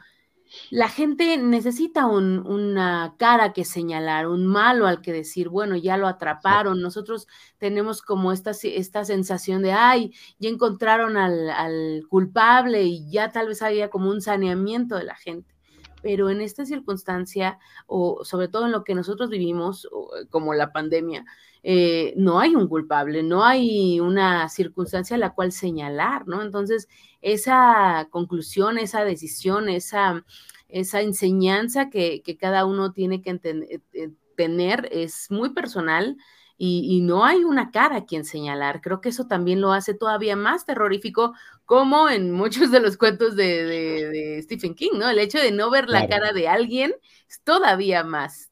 la 0.71 0.89
gente 0.89 1.37
necesita 1.39 2.07
una 2.07 3.15
cara 3.19 3.53
que 3.53 3.65
señalar, 3.65 4.29
un 4.29 4.47
malo 4.47 4.87
al 4.87 5.01
que 5.01 5.13
decir, 5.13 5.49
bueno, 5.49 5.77
ya 5.77 5.97
lo 5.97 6.07
atraparon. 6.07 6.81
Nosotros 6.81 7.27
tenemos 7.59 8.03
como 8.03 8.33
esta, 8.33 8.53
esta 8.63 9.05
sensación 9.05 9.63
de, 9.63 9.73
ay, 9.73 10.13
ya 10.39 10.49
encontraron 10.49 11.17
al, 11.17 11.51
al 11.51 12.05
culpable 12.09 12.85
y 12.85 13.11
ya 13.11 13.31
tal 13.33 13.49
vez 13.49 13.63
había 13.63 13.91
como 13.91 14.11
un 14.11 14.21
saneamiento 14.21 14.97
de 14.97 15.05
la 15.05 15.17
gente 15.17 15.57
pero 16.03 16.31
en 16.31 16.41
esta 16.41 16.65
circunstancia, 16.65 17.59
o 17.89 18.25
sobre 18.25 18.47
todo 18.47 18.67
en 18.67 18.71
lo 18.71 18.85
que 18.85 18.95
nosotros 18.95 19.29
vivimos, 19.29 19.89
como 20.31 20.55
la 20.55 20.71
pandemia, 20.71 21.25
eh, 21.69 22.15
no 22.17 22.39
hay 22.39 22.55
un 22.55 22.69
culpable, 22.69 23.25
no 23.25 23.45
hay 23.45 23.99
una 23.99 24.49
circunstancia 24.49 25.17
a 25.17 25.19
la 25.19 25.35
cual 25.35 25.51
señalar, 25.51 26.29
¿no? 26.29 26.41
Entonces, 26.43 26.87
esa 27.23 28.07
conclusión, 28.11 28.79
esa 28.79 29.05
decisión, 29.05 29.69
esa, 29.69 30.25
esa 30.69 31.01
enseñanza 31.01 31.91
que, 31.91 32.23
cada 32.39 32.67
uno 32.67 32.93
tiene 32.93 33.21
que 33.21 33.41
eh, 33.43 34.11
tener 34.37 34.89
es 34.93 35.29
muy 35.29 35.51
personal. 35.55 36.17
y, 36.57 37.01
no 37.03 37.25
hay 37.25 37.43
una 37.45 37.71
cara 37.73 37.97
a 37.97 38.05
quien 38.07 38.25
señalar. 38.25 38.81
Creo 38.81 39.01
que 39.01 39.09
eso 39.09 39.27
también 39.27 39.61
lo 39.61 39.73
hace 39.73 39.93
todavía 39.93 40.37
más 40.37 40.67
terrorífico, 40.67 41.35
como 41.65 42.09
en 42.09 42.31
muchos 42.31 42.71
de 42.71 42.79
los 42.81 42.97
cuentos 42.97 43.35
de, 43.35 44.41
Stephen 44.45 44.77
King, 44.77 44.93
¿no? 44.95 45.11
El 45.11 45.19
hecho 45.19 45.39
de 45.39 45.51
no 45.51 45.69
ver 45.71 45.89
la 45.89 46.07
cara 46.09 46.33
de 46.33 46.47
alguien 46.47 46.95
es 47.29 47.43
todavía 47.43 48.05
más. 48.05 48.51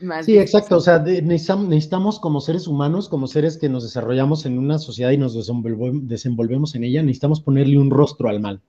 Más 0.00 0.26
sí, 0.26 0.38
exacto. 0.38 0.76
O 0.76 0.80
sea, 0.80 0.98
necesitamos, 0.98 2.18
como 2.20 2.40
seres 2.40 2.66
humanos, 2.66 3.08
como 3.08 3.26
seres 3.26 3.56
que 3.56 3.68
nos 3.68 3.82
desarrollamos 3.82 4.46
en 4.46 4.58
una 4.58 4.78
sociedad 4.78 5.10
y 5.10 5.18
nos 5.18 5.34
desenvolvemos 5.34 6.74
en 6.74 6.84
ella, 6.84 7.02
necesitamos 7.02 7.40
ponerle 7.40 7.78
un 7.78 7.90
rostro 7.90 8.28
al 8.28 8.40
mal, 8.40 8.60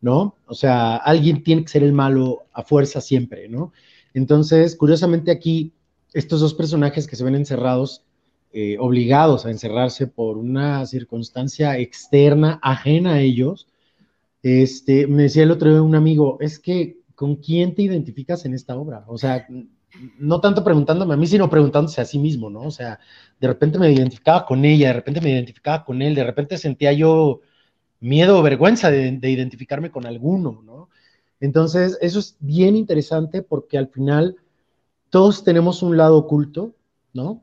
¿no? 0.00 0.36
O 0.46 0.54
sea, 0.54 0.96
alguien 0.96 1.42
tiene 1.42 1.62
que 1.62 1.68
ser 1.68 1.82
el 1.82 1.92
malo 1.92 2.44
a 2.52 2.62
fuerza 2.62 3.00
siempre, 3.00 3.48
¿no? 3.48 3.72
Entonces, 4.14 4.76
curiosamente 4.76 5.30
aquí, 5.30 5.72
estos 6.12 6.40
dos 6.40 6.54
personajes 6.54 7.06
que 7.06 7.16
se 7.16 7.24
ven 7.24 7.34
encerrados 7.34 8.04
eh, 8.50 8.78
obligados 8.80 9.44
a 9.44 9.50
encerrarse 9.50 10.06
por 10.06 10.38
una 10.38 10.86
circunstancia 10.86 11.78
externa, 11.78 12.58
ajena 12.62 13.14
a 13.14 13.20
ellos. 13.20 13.68
Este, 14.42 15.06
me 15.06 15.24
decía 15.24 15.42
el 15.42 15.50
otro 15.50 15.70
día 15.70 15.82
un 15.82 15.94
amigo, 15.94 16.38
es 16.40 16.58
que, 16.58 16.98
¿con 17.14 17.36
quién 17.36 17.74
te 17.74 17.82
identificas 17.82 18.46
en 18.46 18.54
esta 18.54 18.76
obra? 18.76 19.04
O 19.06 19.18
sea, 19.18 19.46
no 20.18 20.40
tanto 20.40 20.62
preguntándome 20.64 21.14
a 21.14 21.16
mí, 21.16 21.26
sino 21.26 21.48
preguntándose 21.50 22.00
a 22.00 22.04
sí 22.04 22.18
mismo, 22.18 22.50
¿no? 22.50 22.62
O 22.62 22.70
sea, 22.70 23.00
de 23.40 23.48
repente 23.48 23.78
me 23.78 23.90
identificaba 23.90 24.44
con 24.44 24.64
ella, 24.64 24.88
de 24.88 24.94
repente 24.94 25.20
me 25.20 25.30
identificaba 25.30 25.84
con 25.84 26.02
él, 26.02 26.14
de 26.14 26.24
repente 26.24 26.58
sentía 26.58 26.92
yo 26.92 27.40
miedo 28.00 28.38
o 28.38 28.42
vergüenza 28.42 28.90
de, 28.90 29.12
de 29.12 29.30
identificarme 29.30 29.90
con 29.90 30.06
alguno, 30.06 30.62
¿no? 30.64 30.88
Entonces, 31.40 31.98
eso 32.00 32.18
es 32.18 32.36
bien 32.40 32.76
interesante 32.76 33.42
porque 33.42 33.78
al 33.78 33.88
final 33.88 34.36
todos 35.10 35.44
tenemos 35.44 35.82
un 35.82 35.96
lado 35.96 36.16
oculto, 36.18 36.74
¿no? 37.12 37.42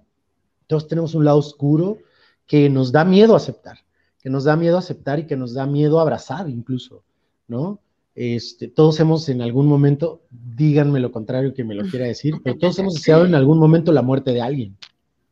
Todos 0.67 0.87
tenemos 0.87 1.15
un 1.15 1.25
lado 1.25 1.37
oscuro 1.37 1.99
que 2.45 2.69
nos 2.69 2.91
da 2.91 3.03
miedo 3.05 3.35
aceptar, 3.35 3.79
que 4.21 4.29
nos 4.29 4.43
da 4.43 4.55
miedo 4.55 4.77
aceptar 4.77 5.19
y 5.19 5.27
que 5.27 5.35
nos 5.35 5.53
da 5.53 5.65
miedo 5.65 5.99
abrazar 5.99 6.49
incluso, 6.49 7.03
¿no? 7.47 7.79
Este, 8.15 8.69
todos 8.69 8.97
hemos 9.01 9.27
en 9.27 9.41
algún 9.41 9.67
momento, 9.67 10.21
díganme 10.31 11.01
lo 11.01 11.11
contrario 11.11 11.53
que 11.53 11.65
me 11.65 11.75
lo 11.75 11.83
quiera 11.85 12.05
decir, 12.05 12.35
pero 12.41 12.57
todos 12.57 12.79
hemos 12.79 12.93
deseado 12.93 13.25
en 13.25 13.35
algún 13.35 13.59
momento 13.59 13.91
la 13.91 14.01
muerte 14.01 14.31
de 14.31 14.41
alguien, 14.41 14.77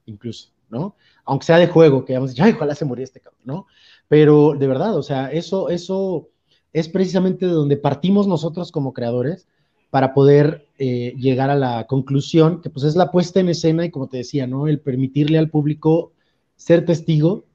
incluso, 0.06 0.50
¿no? 0.70 0.96
Aunque 1.24 1.46
sea 1.46 1.58
de 1.58 1.68
juego, 1.68 2.04
que 2.04 2.12
hayamos 2.12 2.32
dicho, 2.32 2.44
ay, 2.44 2.52
ojalá 2.52 2.76
se 2.76 2.84
muriera 2.84 3.06
este 3.06 3.22
cabrón, 3.22 3.42
¿no? 3.46 3.68
Pero 4.10 4.54
de 4.60 4.68
verdad, 4.68 4.98
o 4.98 5.02
sea, 5.02 5.32
eso, 5.32 5.70
eso 5.70 6.28
es 6.74 6.90
precisamente 6.90 7.46
de 7.46 7.54
donde 7.54 7.78
partimos 7.78 8.28
nosotros 8.28 8.72
como 8.72 8.94
creadores 8.94 9.48
para 9.90 10.14
poder 10.14 10.68
eh, 10.78 11.14
llegar 11.18 11.50
a 11.50 11.56
la 11.56 11.88
conclusión, 11.88 12.62
que 12.62 12.70
pues 12.70 12.84
es 12.84 12.98
la 12.98 13.12
puesta 13.12 13.40
en 13.40 13.48
escena 13.48 13.86
y 13.86 13.92
como 13.92 14.10
te 14.10 14.18
decía, 14.18 14.46
¿no? 14.46 14.68
El 14.68 14.82
permitirle 14.82 15.38
al 15.38 15.50
público 15.50 16.12
ser 16.58 16.84
testigo, 16.84 17.46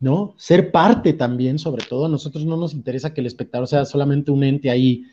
¿no? 0.00 0.34
Ser 0.38 0.72
parte 0.72 1.12
también, 1.12 1.58
sobre 1.58 1.84
todo. 1.84 2.06
A 2.06 2.08
nosotros 2.08 2.44
no 2.46 2.56
nos 2.56 2.72
interesa 2.72 3.12
que 3.12 3.20
el 3.20 3.26
espectador 3.26 3.68
sea 3.68 3.84
solamente 3.84 4.30
un 4.30 4.42
ente 4.42 4.70
ahí 4.70 5.04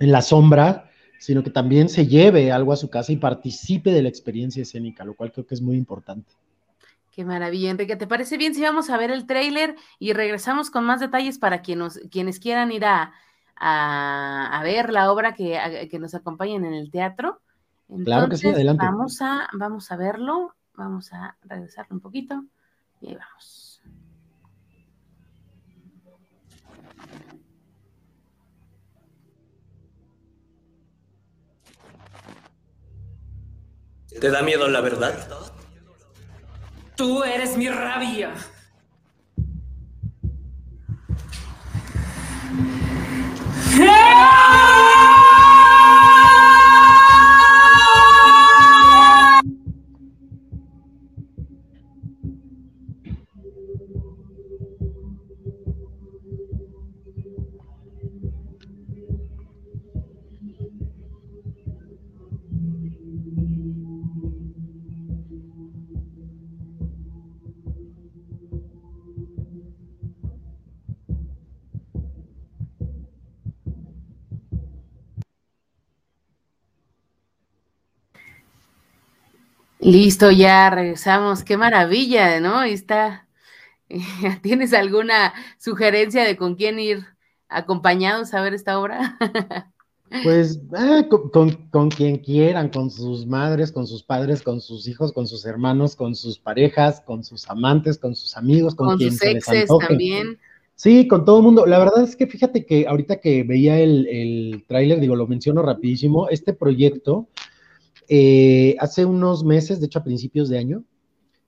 en 0.00 0.10
la 0.10 0.20
sombra, 0.20 0.90
sino 1.18 1.42
que 1.44 1.50
también 1.50 1.88
se 1.88 2.06
lleve 2.06 2.50
algo 2.52 2.72
a 2.72 2.76
su 2.76 2.90
casa 2.90 3.12
y 3.12 3.16
participe 3.16 3.92
de 3.92 4.02
la 4.02 4.08
experiencia 4.08 4.62
escénica, 4.62 5.04
lo 5.04 5.14
cual 5.14 5.32
creo 5.32 5.46
que 5.46 5.54
es 5.54 5.62
muy 5.62 5.76
importante. 5.76 6.32
Qué 7.12 7.24
maravilla, 7.24 7.70
Enrique. 7.70 7.94
¿Te 7.94 8.08
parece 8.08 8.36
bien 8.36 8.56
si 8.56 8.62
vamos 8.62 8.90
a 8.90 8.98
ver 8.98 9.12
el 9.12 9.26
tráiler 9.26 9.76
y 10.00 10.12
regresamos 10.12 10.70
con 10.70 10.84
más 10.84 10.98
detalles 10.98 11.38
para 11.38 11.62
quienes, 11.62 12.00
quienes 12.10 12.40
quieran 12.40 12.72
ir 12.72 12.84
a, 12.84 13.12
a, 13.54 14.60
ver 14.64 14.92
la 14.92 15.12
obra 15.12 15.32
que, 15.34 15.88
que, 15.88 15.98
nos 16.00 16.16
acompañen 16.16 16.64
en 16.64 16.74
el 16.74 16.90
teatro. 16.90 17.40
claro 18.04 18.28
que 18.28 18.36
sí, 18.36 18.48
adelante. 18.48 18.84
Vamos 18.84 19.22
a, 19.22 19.48
vamos 19.52 19.92
a 19.92 19.96
verlo, 19.96 20.56
vamos 20.74 21.12
a 21.12 21.36
regresarlo 21.44 21.94
un 21.94 22.00
poquito 22.00 22.44
y 23.04 23.08
ahí 23.08 23.16
vamos. 23.16 23.80
¿Te 34.20 34.30
da 34.30 34.42
miedo 34.42 34.68
la 34.68 34.80
verdad? 34.80 35.14
Tú 36.96 37.24
eres 37.24 37.56
mi 37.56 37.68
rabia. 37.68 38.32
Listo, 79.84 80.30
ya 80.30 80.70
regresamos. 80.70 81.44
Qué 81.44 81.58
maravilla, 81.58 82.40
¿no? 82.40 82.60
Ahí 82.60 82.72
está. 82.72 83.28
¿Tienes 84.42 84.72
alguna 84.72 85.34
sugerencia 85.58 86.24
de 86.24 86.38
con 86.38 86.54
quién 86.54 86.80
ir 86.80 87.04
acompañados 87.48 88.32
a 88.32 88.40
ver 88.40 88.54
esta 88.54 88.80
obra? 88.80 89.18
Pues 90.22 90.60
eh, 90.78 91.08
con, 91.70 91.90
quien 91.90 92.18
quieran, 92.18 92.68
con 92.68 92.90
sus 92.90 93.26
madres, 93.26 93.72
con 93.72 93.86
sus 93.86 94.02
padres, 94.02 94.42
con 94.42 94.60
sus 94.60 94.86
hijos, 94.86 95.12
con 95.12 95.26
sus 95.26 95.44
hermanos, 95.44 95.96
con 95.96 96.14
sus 96.14 96.38
parejas, 96.38 97.02
con 97.04 97.24
sus 97.24 97.50
amantes, 97.50 97.98
con 97.98 98.14
sus 98.14 98.36
amigos, 98.36 98.74
con, 98.74 98.96
quien 98.96 99.10
sus 99.10 99.20
se 99.20 99.30
exes 99.32 99.68
también. 99.86 100.38
Sí, 100.76 101.08
con 101.08 101.24
todo 101.24 101.38
el 101.38 101.42
mundo. 101.44 101.66
La 101.66 101.78
verdad 101.78 102.04
es 102.04 102.16
que 102.16 102.26
fíjate 102.26 102.64
que 102.64 102.86
ahorita 102.86 103.16
que 103.16 103.42
veía 103.42 103.78
el, 103.80 104.06
el 104.06 104.64
tráiler, 104.66 105.00
digo, 105.00 105.14
lo 105.14 105.26
menciono 105.26 105.62
rapidísimo, 105.62 106.28
este 106.28 106.52
proyecto 106.54 107.28
eh, 108.08 108.76
hace 108.78 109.04
unos 109.04 109.44
meses, 109.44 109.80
de 109.80 109.86
hecho 109.86 109.98
a 109.98 110.04
principios 110.04 110.48
de 110.48 110.58
año, 110.58 110.84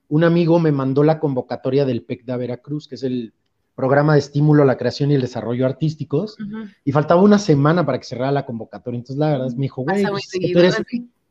un 0.09 0.23
amigo 0.23 0.59
me 0.59 0.71
mandó 0.71 1.03
la 1.03 1.19
convocatoria 1.19 1.85
del 1.85 2.03
PEC 2.03 2.25
de 2.25 2.37
Veracruz, 2.37 2.87
que 2.87 2.95
es 2.95 3.03
el 3.03 3.33
programa 3.75 4.13
de 4.13 4.19
estímulo 4.19 4.63
a 4.63 4.65
la 4.65 4.77
creación 4.77 5.11
y 5.11 5.15
el 5.15 5.21
desarrollo 5.21 5.65
artísticos, 5.65 6.37
y 6.83 6.91
faltaba 6.91 7.21
una 7.21 7.37
semana 7.37 7.85
para 7.85 7.99
que 7.99 8.05
cerrara 8.05 8.31
la 8.31 8.45
convocatoria. 8.45 8.97
Entonces, 8.97 9.19
la 9.19 9.29
verdad, 9.31 9.51
me 9.55 9.63
dijo, 9.63 9.83
güey, 9.83 10.03
pues, 10.03 10.29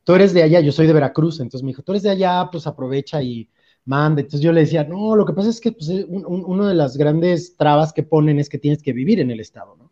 tú, 0.04 0.14
eres, 0.14 0.32
de 0.32 0.42
allá, 0.42 0.60
yo 0.60 0.70
soy 0.70 0.86
de 0.86 0.92
Veracruz, 0.92 1.40
entonces 1.40 1.64
me 1.64 1.70
dijo, 1.70 1.82
tú 1.82 1.92
eres 1.92 2.04
de 2.04 2.10
allá, 2.10 2.48
pues 2.52 2.66
aprovecha 2.68 3.20
y 3.20 3.48
manda. 3.84 4.20
Entonces 4.20 4.42
yo 4.42 4.52
le 4.52 4.60
decía, 4.60 4.84
no, 4.84 5.16
lo 5.16 5.26
que 5.26 5.32
pasa 5.32 5.48
es 5.48 5.60
que 5.60 5.72
pues, 5.72 5.88
una 6.08 6.68
de 6.68 6.74
las 6.74 6.96
grandes 6.96 7.56
trabas 7.56 7.92
que 7.92 8.04
ponen 8.04 8.38
es 8.38 8.48
que 8.48 8.58
tienes 8.58 8.80
que 8.80 8.92
vivir 8.92 9.18
en 9.18 9.32
el 9.32 9.40
estado, 9.40 9.74
¿no? 9.76 9.85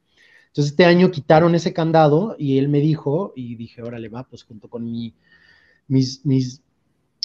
Entonces 0.54 0.70
este 0.70 0.84
año 0.84 1.10
quitaron 1.10 1.56
ese 1.56 1.72
candado 1.72 2.36
y 2.38 2.58
él 2.58 2.68
me 2.68 2.78
dijo, 2.78 3.32
y 3.34 3.56
dije, 3.56 3.82
órale, 3.82 4.08
va, 4.08 4.22
pues 4.22 4.44
junto 4.44 4.68
con 4.68 4.88
mi, 4.88 5.12
mis, 5.88 6.24
mis, 6.24 6.62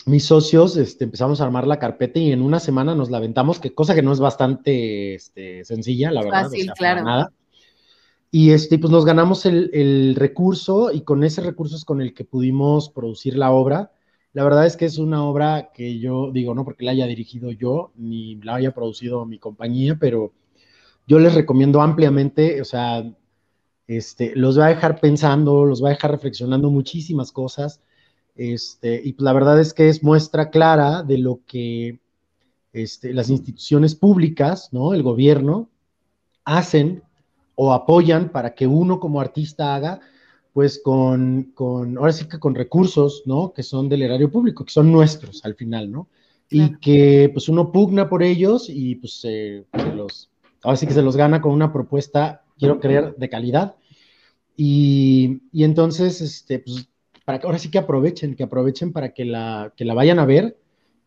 mis 0.07 0.25
socios 0.25 0.75
este, 0.77 1.03
empezamos 1.03 1.39
a 1.39 1.43
armar 1.43 1.67
la 1.67 1.77
carpeta 1.77 2.17
y 2.17 2.31
en 2.31 2.41
una 2.41 2.59
semana 2.59 2.95
nos 2.95 3.11
la 3.11 3.17
aventamos, 3.17 3.59
que 3.59 3.75
cosa 3.75 3.93
que 3.93 4.01
no 4.01 4.13
es 4.13 4.19
bastante 4.19 5.13
este, 5.13 5.63
sencilla, 5.63 6.11
la 6.11 6.23
verdad. 6.23 6.43
Fácil, 6.45 6.71
claro. 6.75 7.03
Nada. 7.03 7.31
Y 8.31 8.49
este, 8.49 8.79
pues 8.79 8.89
nos 8.89 9.05
ganamos 9.05 9.45
el, 9.45 9.69
el, 9.73 10.15
recurso 10.15 10.91
y 10.91 11.01
con 11.01 11.23
ese 11.23 11.41
recurso 11.41 11.75
es 11.75 11.85
con 11.85 12.01
el 12.01 12.15
que 12.15 12.25
pudimos 12.25 12.89
producir 12.89 13.37
la 13.37 13.51
obra. 13.51 13.91
La 14.33 14.43
verdad 14.43 14.65
es 14.65 14.75
que 14.75 14.85
es 14.85 14.97
una 14.97 15.23
obra 15.23 15.69
que 15.71 15.99
yo 15.99 16.31
digo, 16.31 16.55
no 16.55 16.65
porque 16.65 16.83
la 16.83 16.91
haya 16.93 17.05
dirigido 17.05 17.51
yo, 17.51 17.91
ni 17.95 18.37
la 18.37 18.55
haya 18.55 18.71
producido 18.71 19.23
mi 19.27 19.37
compañía, 19.37 19.97
pero 19.99 20.33
yo 21.09 21.17
les 21.17 21.33
recomiendo 21.33 21.81
ampliamente, 21.81 22.61
o 22.61 22.65
sea, 22.65 23.03
este, 23.89 24.35
los 24.35 24.59
va 24.59 24.67
a 24.67 24.69
dejar 24.69 24.99
pensando, 24.99 25.65
los 25.65 25.83
va 25.83 25.87
a 25.87 25.93
dejar 25.93 26.11
reflexionando 26.11 26.69
muchísimas 26.69 27.31
cosas. 27.31 27.81
Este, 28.35 29.01
y 29.03 29.15
la 29.17 29.33
verdad 29.33 29.59
es 29.59 29.73
que 29.73 29.89
es 29.89 30.03
muestra 30.03 30.51
clara 30.51 31.01
de 31.01 31.17
lo 31.17 31.39
que 31.47 31.99
este, 32.71 33.15
las 33.15 33.31
instituciones 33.31 33.95
públicas, 33.95 34.69
¿no? 34.71 34.93
El 34.93 35.01
gobierno, 35.01 35.69
hacen 36.45 37.01
o 37.55 37.73
apoyan 37.73 38.29
para 38.29 38.53
que 38.53 38.67
uno 38.67 38.99
como 38.99 39.21
artista 39.21 39.73
haga, 39.73 40.01
pues 40.53 40.79
con, 40.83 41.51
con, 41.55 41.97
ahora 41.97 42.13
sí 42.13 42.25
que 42.25 42.37
con 42.37 42.53
recursos, 42.53 43.23
¿no? 43.25 43.53
Que 43.53 43.63
son 43.63 43.89
del 43.89 44.03
erario 44.03 44.31
público, 44.31 44.65
que 44.65 44.71
son 44.71 44.91
nuestros 44.91 45.43
al 45.45 45.55
final, 45.55 45.91
¿no? 45.91 46.07
Y 46.47 46.77
que 46.77 47.31
pues 47.33 47.49
uno 47.49 47.71
pugna 47.71 48.07
por 48.07 48.21
ellos 48.21 48.67
y 48.69 48.95
pues 48.95 49.19
se 49.21 49.65
los, 49.95 50.29
ahora 50.61 50.77
sí 50.77 50.85
que 50.85 50.93
se 50.93 51.01
los 51.01 51.17
gana 51.17 51.41
con 51.41 51.53
una 51.53 51.73
propuesta, 51.73 52.43
quiero 52.59 52.79
creer, 52.79 53.15
de 53.15 53.29
calidad 53.29 53.75
y, 54.61 55.41
entonces, 55.53 56.19
este, 56.19 56.59
pues, 56.59 56.89
para 57.23 57.39
que 57.39 57.47
ahora 57.47 57.59
sí 57.59 57.71
que 57.71 57.77
aprovechen, 57.77 58.35
que 58.35 58.43
aprovechen 58.43 58.91
para 58.91 59.13
que 59.13 59.23
la, 59.23 59.73
que 59.77 59.85
la 59.85 59.93
vayan 59.93 60.19
a 60.19 60.25
ver 60.25 60.57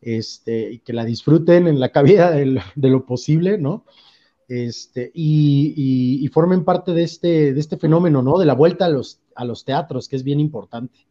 este, 0.00 0.72
y 0.72 0.78
que 0.78 0.94
la 0.94 1.04
disfruten 1.04 1.66
en 1.66 1.78
la 1.78 1.90
cabida 1.90 2.30
de, 2.30 2.62
lo 2.76 3.04
posible, 3.04 3.58
¿no? 3.58 3.84
Este, 4.48 5.10
y, 5.12 6.26
formen 6.32 6.64
parte 6.64 6.92
de 6.92 7.02
este, 7.02 7.52
de 7.52 7.60
este 7.60 7.76
fenómeno, 7.76 8.22
¿no? 8.22 8.38
De 8.38 8.46
la 8.46 8.54
vuelta 8.54 8.86
a 8.86 8.88
los, 8.88 9.20
a 9.34 9.44
los 9.44 9.66
teatros, 9.66 10.08
que 10.08 10.16
es 10.16 10.24
bien 10.24 10.40
importante. 10.40 11.06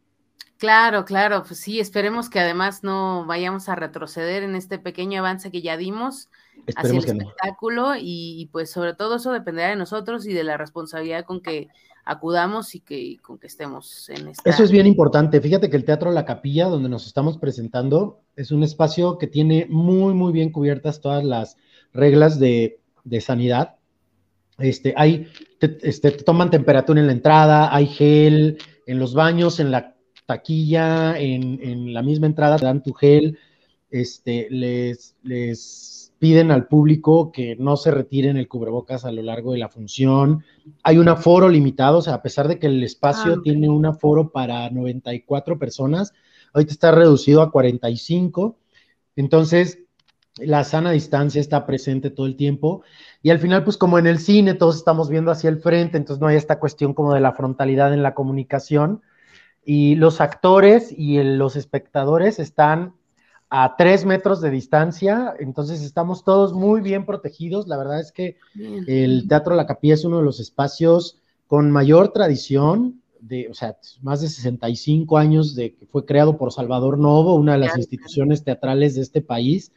Claro, 0.61 1.05
claro, 1.05 1.41
pues 1.41 1.59
sí, 1.59 1.79
esperemos 1.79 2.29
que 2.29 2.39
además 2.39 2.83
no 2.83 3.25
vayamos 3.25 3.67
a 3.67 3.73
retroceder 3.73 4.43
en 4.43 4.53
este 4.53 4.77
pequeño 4.77 5.17
avance 5.17 5.49
que 5.49 5.63
ya 5.63 5.75
dimos 5.75 6.29
hacia 6.75 6.99
el 6.99 7.03
espectáculo 7.03 7.93
y, 7.99 8.47
pues 8.51 8.69
sobre 8.69 8.93
todo 8.93 9.15
eso 9.15 9.31
dependerá 9.31 9.69
de 9.69 9.75
nosotros 9.75 10.27
y 10.27 10.33
de 10.33 10.43
la 10.43 10.57
responsabilidad 10.57 11.25
con 11.25 11.41
que 11.41 11.69
acudamos 12.05 12.75
y 12.75 12.79
que 12.79 13.17
con 13.23 13.39
que 13.39 13.47
estemos 13.47 14.07
en 14.09 14.27
esta... 14.27 14.47
Eso 14.47 14.63
es 14.63 14.69
bien 14.69 14.85
importante. 14.85 15.41
Fíjate 15.41 15.67
que 15.67 15.77
el 15.77 15.83
Teatro 15.83 16.11
La 16.11 16.25
Capilla, 16.25 16.67
donde 16.67 16.89
nos 16.89 17.07
estamos 17.07 17.39
presentando, 17.39 18.21
es 18.35 18.51
un 18.51 18.61
espacio 18.61 19.17
que 19.17 19.25
tiene 19.25 19.65
muy, 19.67 20.13
muy 20.13 20.31
bien 20.31 20.51
cubiertas 20.51 21.01
todas 21.01 21.23
las 21.23 21.57
reglas 21.91 22.37
de, 22.37 22.79
sanidad. 23.19 23.77
Este, 24.59 24.93
hay, 24.95 25.27
este, 25.59 26.11
te 26.11 26.23
toman 26.23 26.51
temperatura 26.51 26.99
en 26.99 27.07
la 27.07 27.13
entrada, 27.13 27.75
hay 27.75 27.87
gel 27.87 28.59
en 28.85 28.99
los 28.99 29.15
baños, 29.15 29.59
en 29.59 29.71
la 29.71 29.95
taquilla, 30.25 31.19
en, 31.19 31.59
en 31.61 31.93
la 31.93 32.03
misma 32.03 32.27
entrada 32.27 32.57
te 32.57 32.65
dan 32.65 32.83
tu 32.83 32.93
gel, 32.93 33.37
este, 33.89 34.47
les, 34.49 35.15
les 35.23 36.13
piden 36.21 36.51
al 36.51 36.67
público 36.67 37.31
que 37.31 37.55
no 37.55 37.75
se 37.77 37.89
retiren 37.89 38.37
el 38.37 38.47
cubrebocas 38.47 39.05
a 39.05 39.11
lo 39.11 39.23
largo 39.23 39.53
de 39.53 39.57
la 39.57 39.69
función. 39.69 40.43
Hay 40.83 40.99
un 40.99 41.09
aforo 41.09 41.49
limitado, 41.49 41.97
o 41.97 42.01
sea, 42.03 42.13
a 42.13 42.21
pesar 42.21 42.47
de 42.47 42.59
que 42.59 42.67
el 42.67 42.83
espacio 42.83 43.33
ah, 43.33 43.41
tiene 43.43 43.69
un 43.69 43.87
aforo 43.87 44.31
para 44.31 44.69
94 44.69 45.57
personas, 45.57 46.13
ahorita 46.53 46.73
está 46.73 46.91
reducido 46.91 47.41
a 47.41 47.51
45. 47.51 48.55
Entonces, 49.15 49.79
la 50.37 50.63
sana 50.63 50.91
distancia 50.91 51.41
está 51.41 51.65
presente 51.65 52.11
todo 52.11 52.27
el 52.27 52.35
tiempo. 52.35 52.83
Y 53.21 53.31
al 53.31 53.39
final, 53.39 53.63
pues 53.63 53.77
como 53.77 53.97
en 53.97 54.07
el 54.07 54.19
cine, 54.19 54.53
todos 54.53 54.77
estamos 54.77 55.09
viendo 55.09 55.31
hacia 55.31 55.49
el 55.49 55.59
frente, 55.59 55.97
entonces 55.97 56.21
no 56.21 56.27
hay 56.27 56.37
esta 56.37 56.59
cuestión 56.59 56.93
como 56.93 57.13
de 57.13 57.19
la 57.19 57.33
frontalidad 57.33 57.93
en 57.93 58.03
la 58.03 58.13
comunicación. 58.13 59.01
Y 59.63 59.95
los 59.95 60.21
actores 60.21 60.91
y 60.95 61.21
los 61.23 61.55
espectadores 61.55 62.39
están 62.39 62.95
a 63.53 63.75
tres 63.75 64.05
metros 64.05 64.39
de 64.39 64.49
distancia, 64.49 65.35
entonces 65.37 65.81
estamos 65.81 66.23
todos 66.23 66.53
muy 66.53 66.79
bien 66.79 67.05
protegidos. 67.05 67.67
La 67.67 67.77
verdad 67.77 67.99
es 67.99 68.13
que 68.13 68.37
el 68.87 69.27
Teatro 69.27 69.55
La 69.55 69.67
Capilla 69.67 69.95
es 69.95 70.05
uno 70.05 70.19
de 70.19 70.23
los 70.23 70.39
espacios 70.39 71.17
con 71.47 71.69
mayor 71.69 72.13
tradición, 72.13 73.01
de, 73.19 73.49
o 73.49 73.53
sea, 73.53 73.75
más 74.01 74.21
de 74.21 74.29
65 74.29 75.17
años 75.17 75.53
de 75.53 75.75
que 75.75 75.85
fue 75.85 76.05
creado 76.05 76.37
por 76.37 76.53
Salvador 76.53 76.97
Novo, 76.97 77.35
una 77.35 77.53
de 77.53 77.59
las 77.59 77.77
instituciones 77.77 78.45
teatrales 78.45 78.95
de 78.95 79.01
este 79.01 79.21
país, 79.21 79.73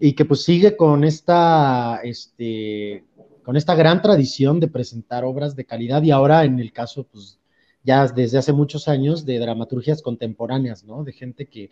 y 0.00 0.14
que 0.14 0.24
pues 0.24 0.42
sigue 0.42 0.76
con 0.76 1.04
esta, 1.04 2.00
este, 2.02 3.04
con 3.44 3.56
esta 3.56 3.76
gran 3.76 4.02
tradición 4.02 4.58
de 4.58 4.66
presentar 4.66 5.24
obras 5.24 5.54
de 5.54 5.64
calidad 5.64 6.02
y 6.02 6.10
ahora 6.10 6.44
en 6.44 6.58
el 6.58 6.72
caso, 6.72 7.04
pues 7.04 7.37
ya 7.88 8.06
desde 8.06 8.38
hace 8.38 8.52
muchos 8.52 8.86
años 8.86 9.24
de 9.24 9.38
dramaturgias 9.38 10.02
contemporáneas, 10.02 10.84
¿no? 10.84 11.02
De 11.02 11.12
gente 11.12 11.46
que 11.46 11.70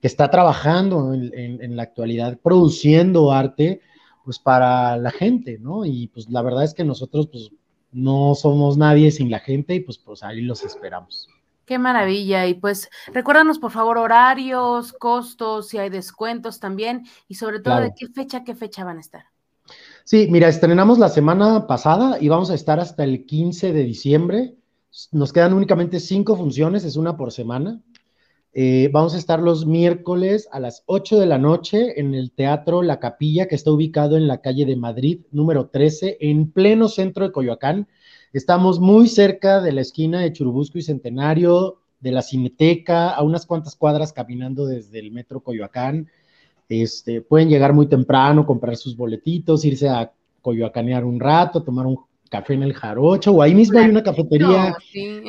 que 0.00 0.06
está 0.06 0.30
trabajando 0.30 1.14
en, 1.14 1.76
la 1.76 1.82
actualidad, 1.82 2.38
produciendo 2.42 3.32
arte, 3.32 3.80
pues 4.24 4.38
para 4.38 4.96
la 4.96 5.10
gente, 5.10 5.58
¿no? 5.58 5.84
Y 5.84 6.08
pues 6.08 6.28
la 6.28 6.42
verdad 6.42 6.64
es 6.64 6.74
que 6.74 6.84
nosotros, 6.84 7.28
pues 7.28 7.50
no 7.92 8.34
somos 8.34 8.76
nadie 8.76 9.10
sin 9.10 9.30
la 9.30 9.38
gente 9.38 9.74
y 9.74 9.80
pues, 9.80 9.98
pues 9.98 10.22
ahí 10.22 10.42
los 10.42 10.64
esperamos. 10.64 11.28
Qué 11.64 11.78
maravilla. 11.78 12.46
Y 12.46 12.54
pues 12.54 12.90
recuérdanos, 13.12 13.58
por 13.58 13.70
favor, 13.70 13.98
horarios, 13.98 14.92
costos, 14.92 15.68
si 15.68 15.78
hay 15.78 15.88
descuentos 15.88 16.60
también 16.60 17.06
y 17.26 17.36
sobre 17.36 17.60
todo 17.60 17.80
de 17.80 17.92
qué 17.96 18.08
fecha, 18.08 18.44
qué 18.44 18.54
fecha 18.54 18.84
van 18.84 18.98
a 18.98 19.00
estar. 19.00 19.24
Sí, 20.04 20.28
mira, 20.30 20.48
estrenamos 20.48 20.98
la 20.98 21.08
semana 21.08 21.66
pasada 21.66 22.18
y 22.20 22.28
vamos 22.28 22.50
a 22.50 22.54
estar 22.54 22.78
hasta 22.78 23.02
el 23.02 23.26
15 23.26 23.72
de 23.72 23.82
diciembre. 23.82 24.55
Nos 25.12 25.32
quedan 25.32 25.52
únicamente 25.52 26.00
cinco 26.00 26.36
funciones, 26.36 26.84
es 26.84 26.96
una 26.96 27.16
por 27.16 27.30
semana. 27.30 27.82
Eh, 28.54 28.88
vamos 28.90 29.14
a 29.14 29.18
estar 29.18 29.40
los 29.40 29.66
miércoles 29.66 30.48
a 30.50 30.60
las 30.60 30.82
8 30.86 31.18
de 31.18 31.26
la 31.26 31.36
noche 31.36 32.00
en 32.00 32.14
el 32.14 32.30
Teatro 32.30 32.82
La 32.82 32.98
Capilla, 32.98 33.48
que 33.48 33.54
está 33.54 33.70
ubicado 33.70 34.16
en 34.16 34.26
la 34.26 34.40
calle 34.40 34.64
de 34.64 34.76
Madrid, 34.76 35.20
número 35.30 35.68
13, 35.68 36.16
en 36.20 36.50
pleno 36.50 36.88
centro 36.88 37.26
de 37.26 37.32
Coyoacán. 37.32 37.88
Estamos 38.32 38.80
muy 38.80 39.08
cerca 39.08 39.60
de 39.60 39.72
la 39.72 39.82
esquina 39.82 40.20
de 40.20 40.32
Churubusco 40.32 40.78
y 40.78 40.82
Centenario, 40.82 41.80
de 42.00 42.12
la 42.12 42.22
Cineteca, 42.22 43.10
a 43.10 43.22
unas 43.22 43.44
cuantas 43.44 43.76
cuadras 43.76 44.14
caminando 44.14 44.64
desde 44.64 44.98
el 44.98 45.12
metro 45.12 45.40
Coyoacán. 45.40 46.08
Este, 46.70 47.20
pueden 47.20 47.50
llegar 47.50 47.74
muy 47.74 47.86
temprano, 47.86 48.46
comprar 48.46 48.76
sus 48.76 48.96
boletitos, 48.96 49.66
irse 49.66 49.90
a 49.90 50.10
coyoacanear 50.40 51.04
un 51.04 51.20
rato, 51.20 51.62
tomar 51.62 51.86
un 51.86 51.98
café 52.30 52.54
en 52.54 52.62
el 52.62 52.74
Jarocho, 52.74 53.32
o 53.32 53.42
ahí 53.42 53.54
mismo 53.54 53.78
hay 53.78 53.88
una 53.88 54.02
cafetería, 54.02 54.76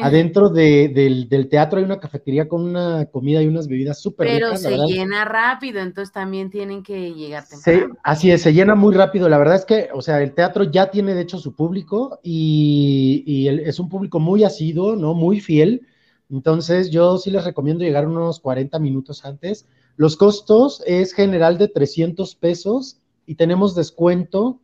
adentro 0.01 0.49
del, 0.49 1.47
teatro 1.49 1.79
hay 1.79 1.85
una 1.85 1.99
cafetería 1.99 2.47
con 2.47 2.63
una 2.63 3.05
comida 3.05 3.41
y 3.41 3.47
unas 3.47 3.67
bebidas 3.67 4.01
súper 4.01 4.27
Pero 4.27 4.57
se 4.57 4.75
llena 4.77 5.25
rápido, 5.25 5.79
entonces 5.79 6.13
también 6.13 6.49
tienen 6.49 6.83
que 6.83 7.13
llegar 7.13 7.45
temprano. 7.47 7.95
así 8.03 8.31
es, 8.31 8.41
se 8.41 8.53
llena 8.53 8.75
muy 8.75 8.93
rápido, 8.93 9.29
la 9.29 9.37
verdad 9.37 9.55
es 9.55 9.65
que, 9.65 9.89
o 9.93 10.01
sea, 10.01 10.21
el 10.21 10.33
teatro 10.33 10.63
ya 10.63 10.91
tiene 10.91 11.13
de 11.13 11.21
hecho 11.21 11.37
su 11.37 11.55
público 11.55 12.19
y, 12.23 13.47
es 13.47 13.79
un 13.79 13.89
público 13.89 14.19
muy 14.19 14.43
asiduo, 14.43 14.95
¿no? 14.95 15.13
Muy 15.13 15.39
fiel, 15.39 15.87
entonces 16.29 16.89
yo 16.89 17.17
sí 17.17 17.31
les 17.31 17.45
recomiendo 17.45 17.83
llegar 17.83 18.07
unos 18.07 18.39
40 18.39 18.79
minutos 18.79 19.23
antes. 19.25 19.67
Los 19.95 20.17
costos 20.17 20.83
es 20.85 21.13
general 21.13 21.57
de 21.57 21.67
300 21.67 22.35
pesos 22.35 22.99
y 23.25 23.35
tenemos 23.35 23.75
descuento 23.75 24.59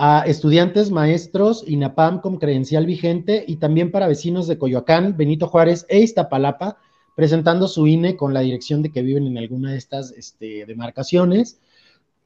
a 0.00 0.22
estudiantes, 0.26 0.92
maestros, 0.92 1.64
INAPAM 1.66 2.20
con 2.20 2.38
credencial 2.38 2.86
vigente 2.86 3.44
y 3.48 3.56
también 3.56 3.90
para 3.90 4.06
vecinos 4.06 4.46
de 4.46 4.56
Coyoacán, 4.56 5.16
Benito 5.16 5.48
Juárez 5.48 5.86
e 5.88 5.98
Iztapalapa, 5.98 6.78
presentando 7.16 7.66
su 7.66 7.84
INE 7.88 8.16
con 8.16 8.32
la 8.32 8.38
dirección 8.38 8.80
de 8.80 8.92
que 8.92 9.02
viven 9.02 9.26
en 9.26 9.36
alguna 9.38 9.72
de 9.72 9.78
estas 9.78 10.12
este, 10.12 10.66
demarcaciones. 10.66 11.58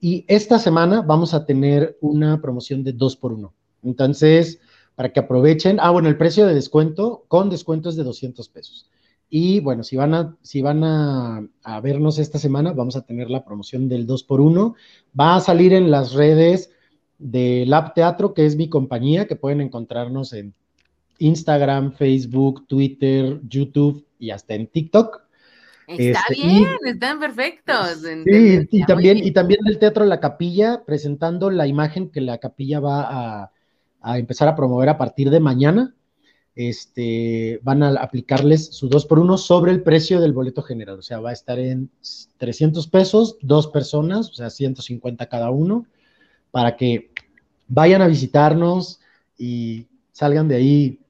Y 0.03 0.27
esta 0.29 0.59
semana 0.59 1.01
vamos 1.01 1.33
a 1.33 1.47
tener 1.47 1.97
una 2.03 2.43
promoción 2.43 2.85
de 2.85 2.93
dos 2.93 3.17
por 3.17 3.33
uno. 3.33 3.55
Entonces, 3.83 4.61
para 4.95 5.11
que 5.11 5.21
aprovechen, 5.21 5.79
ah, 5.81 5.93
bueno, 5.93 6.11
el 6.11 6.19
precio 6.19 6.47
de 6.47 6.53
descuento 6.53 7.25
con 7.27 7.49
descuento 7.49 7.89
es 7.89 7.97
de 7.97 8.05
200 8.05 8.51
pesos. 8.51 8.91
Y 9.31 9.61
bueno, 9.61 9.83
si 9.83 9.97
van 9.97 10.13
a, 10.13 10.37
si 10.43 10.61
van 10.61 10.85
a 10.85 11.81
vernos 11.83 12.19
esta 12.19 12.39
semana, 12.39 12.75
vamos 12.75 12.97
a 12.97 13.07
tener 13.07 13.31
la 13.31 13.47
promoción 13.47 13.89
del 13.89 14.07
2 14.07 14.25
por 14.25 14.43
1 14.43 14.75
Va 15.19 15.37
a 15.37 15.41
salir 15.41 15.73
en 15.73 15.91
las 15.91 16.13
redes 16.13 16.69
de 17.23 17.65
Lab 17.67 17.95
Teatro, 17.95 18.35
que 18.35 18.47
es 18.47 18.57
mi 18.57 18.69
compañía, 18.69 19.27
que 19.27 19.37
pueden 19.37 19.61
encontrarnos 19.61 20.33
en 20.33 20.55
Instagram, 21.19 21.93
Facebook, 21.93 22.67
Twitter, 22.67 23.41
YouTube 23.49 24.05
y 24.19 24.31
hasta 24.31 24.55
en 24.55 24.67
TikTok. 24.67 25.23
Está 25.87 26.21
este, 26.31 26.47
bien, 26.47 26.67
están 26.85 27.21
perfectos. 27.21 28.03
Sí, 28.25 28.69
y 28.71 28.85
también, 28.85 29.19
y 29.19 29.31
también 29.33 29.61
el 29.67 29.79
Teatro 29.79 30.05
La 30.05 30.21
Capilla, 30.21 30.83
presentando 30.85 31.51
la 31.51 31.67
imagen 31.67 32.11
que 32.11 32.21
la 32.21 32.39
capilla 32.39 32.81
va 32.81 33.51
a, 34.03 34.19
empezar 34.19 34.49
a 34.49 34.57
promover 34.57 34.89
a 34.89 34.99
partir 34.99 35.31
de 35.31 35.41
mañana. 35.41 35.95
Este, 36.55 37.61
van 37.63 37.83
a 37.83 37.91
aplicarles 38.03 38.67
su 38.67 38.89
2 38.89 39.07
por 39.07 39.19
1 39.19 39.39
sobre 39.39 39.73
el 39.73 39.83
precio 39.83 40.21
del 40.21 40.33
boleto 40.33 40.63
general. 40.63 40.99
O 40.99 41.03
sea, 41.03 41.19
va 41.21 41.31
a 41.31 41.35
estar 41.35 41.59
en 41.59 41.91
300 42.37 42.87
pesos, 42.89 43.39
dos 43.41 43.69
personas, 43.69 44.31
o 44.31 44.35
sea, 44.35 44.51
150 44.51 45.27
cada 45.27 45.51
uno, 45.51 45.87
para 46.51 46.77
que 46.77 47.12
vayan 47.75 48.03
a 48.03 48.07
visitarnos 48.07 49.01
y 49.39 49.87
salgan 50.13 50.47
de 50.47 50.57
ahí, 50.57 51.01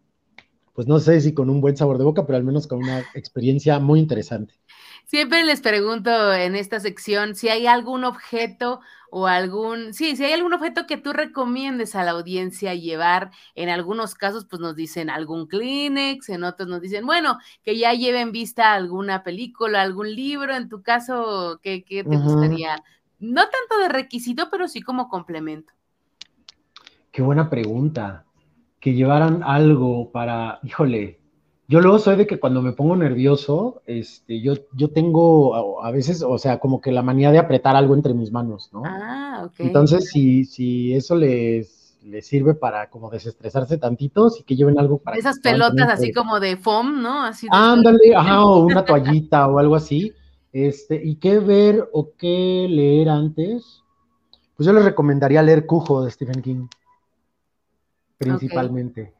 pues 0.75 0.87
no 0.87 1.01
sé 1.01 1.20
si 1.20 1.35
con 1.35 1.51
un 1.51 1.61
buen 1.61 1.77
sabor 1.77 1.98
de 1.98 2.05
boca, 2.05 2.25
pero 2.25 2.37
al 2.37 2.44
menos 2.44 2.68
con 2.68 2.79
una 2.79 3.01
experiencia 3.14 3.81
muy 3.81 3.98
interesante. 3.98 4.55
Siempre 5.05 5.42
les 5.42 5.61
pregunto 5.61 6.33
en 6.33 6.55
esta 6.55 6.79
sección 6.79 7.35
si 7.35 7.48
hay 7.48 7.66
algún 7.66 8.05
objeto 8.05 8.81
o 9.11 9.27
algún, 9.27 9.92
sí, 9.92 10.16
si 10.16 10.25
hay 10.25 10.33
algún 10.33 10.55
objeto 10.55 10.87
que 10.87 10.96
tú 10.96 11.12
recomiendes 11.12 11.96
a 11.96 12.05
la 12.05 12.12
audiencia 12.12 12.75
llevar. 12.75 13.33
En 13.57 13.68
algunos 13.68 14.14
casos, 14.14 14.46
pues 14.46 14.61
nos 14.62 14.77
dicen 14.77 15.11
algún 15.11 15.48
Kleenex, 15.48 16.29
en 16.29 16.44
otros 16.44 16.68
nos 16.68 16.81
dicen, 16.81 17.05
bueno, 17.05 17.38
que 17.64 17.77
ya 17.77 17.92
lleven 17.92 18.31
vista 18.31 18.72
alguna 18.72 19.25
película, 19.25 19.83
algún 19.83 20.14
libro. 20.14 20.55
En 20.55 20.68
tu 20.68 20.81
caso, 20.81 21.59
¿qué, 21.61 21.85
te 21.87 22.16
gustaría? 22.16 22.83
No 23.18 23.42
tanto 23.42 23.83
de 23.83 23.88
requisito, 23.88 24.48
pero 24.48 24.68
sí 24.68 24.81
como 24.81 25.09
complemento. 25.09 25.75
Qué 27.12 27.22
buena 27.22 27.48
pregunta. 27.48 28.25
Que 28.81 28.94
llevaran 28.94 29.42
algo 29.44 30.11
para, 30.11 30.59
híjole, 30.64 31.20
yo 31.68 31.81
luego 31.81 31.98
soy 31.98 32.16
de 32.16 32.27
que 32.27 32.40
cuando 32.40 32.61
me 32.61 32.72
pongo 32.72 32.96
nervioso, 32.96 33.83
este, 33.87 34.40
yo, 34.40 34.55
yo 34.75 34.90
tengo 34.90 35.83
a, 35.83 35.90
veces, 35.90 36.22
o 36.22 36.37
sea, 36.37 36.59
como 36.59 36.81
que 36.81 36.90
la 36.90 37.03
manía 37.03 37.31
de 37.31 37.38
apretar 37.38 37.77
algo 37.77 37.94
entre 37.94 38.14
mis 38.14 38.33
manos, 38.33 38.70
¿no? 38.72 38.83
Ah, 38.85 39.44
ok. 39.46 39.55
Entonces, 39.59 40.11
si, 40.11 40.44
si 40.44 40.92
eso 40.94 41.14
les, 41.14 41.96
les 42.05 42.27
sirve 42.27 42.55
para 42.55 42.90
como 42.90 43.11
desestresarse 43.11 43.79
tantito, 43.79 44.29
sí 44.31 44.42
que 44.42 44.57
lleven 44.57 44.79
algo 44.79 44.98
para... 44.98 45.16
Esas 45.16 45.38
pelotas 45.38 45.88
así 45.88 46.12
como 46.12 46.40
de 46.40 46.57
foam, 46.57 47.01
¿no? 47.03 47.22
Así 47.22 47.46
Ándale, 47.51 48.16
ajá, 48.16 48.44
o 48.44 48.64
una 48.64 48.85
toallita 48.85 49.46
o 49.48 49.59
algo 49.59 49.77
así. 49.77 50.12
Este, 50.53 51.01
¿y 51.03 51.16
qué 51.16 51.38
ver 51.38 51.88
o 51.92 52.11
qué 52.18 52.66
leer 52.68 53.09
antes? 53.09 53.83
Pues 54.57 54.66
yo 54.66 54.72
les 54.72 54.85
recomendaría 54.85 55.42
leer 55.42 55.66
Cujo 55.66 56.05
de 56.05 56.11
Stephen 56.11 56.42
King, 56.42 56.66
principalmente, 58.22 59.12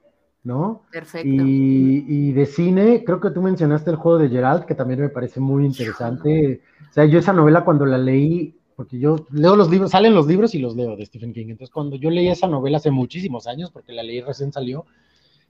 ¿no? 0.45 0.83
Perfecto. 0.91 1.29
Y, 1.29 2.33
de 2.33 2.47
cine, 2.47 3.05
creo 3.05 3.21
que 3.21 3.31
tú 3.31 3.43
mencionaste 3.43 3.91
el 3.91 3.97
juego 3.97 4.19
de 4.19 4.29
Gerald, 4.29 4.65
que 4.65 4.75
también 4.75 5.01
me 5.01 5.09
parece 5.09 5.41
muy 5.41 5.67
interesante. 5.67 6.63
O 6.91 6.93
sea, 6.93 7.05
yo 7.05 7.19
esa 7.19 7.33
novela 7.33 7.65
cuando 7.65 7.87
la 7.87 7.99
leí, 7.99 8.57
porque 8.77 8.99
yo 8.99 9.27
leo 9.31 9.57
los 9.57 9.71
libros, 9.71 9.91
salen 9.91 10.15
los 10.15 10.27
libros 10.27 10.55
y 10.55 10.59
los 10.59 10.77
leo 10.77 10.97
de 10.97 11.07
Stephen 11.07 11.33
King. 11.33 11.47
Entonces, 11.51 11.73
cuando 11.73 11.97
yo 11.97 12.11
leí 12.11 12.29
esa 12.29 12.49
novela 12.49 12.79
hace 12.79 12.91
muchísimos 12.91 13.47
años, 13.47 13.71
porque 13.71 13.93
la 13.93 14.03
leí 14.03 14.21
recién 14.21 14.53
salió, 14.53 14.87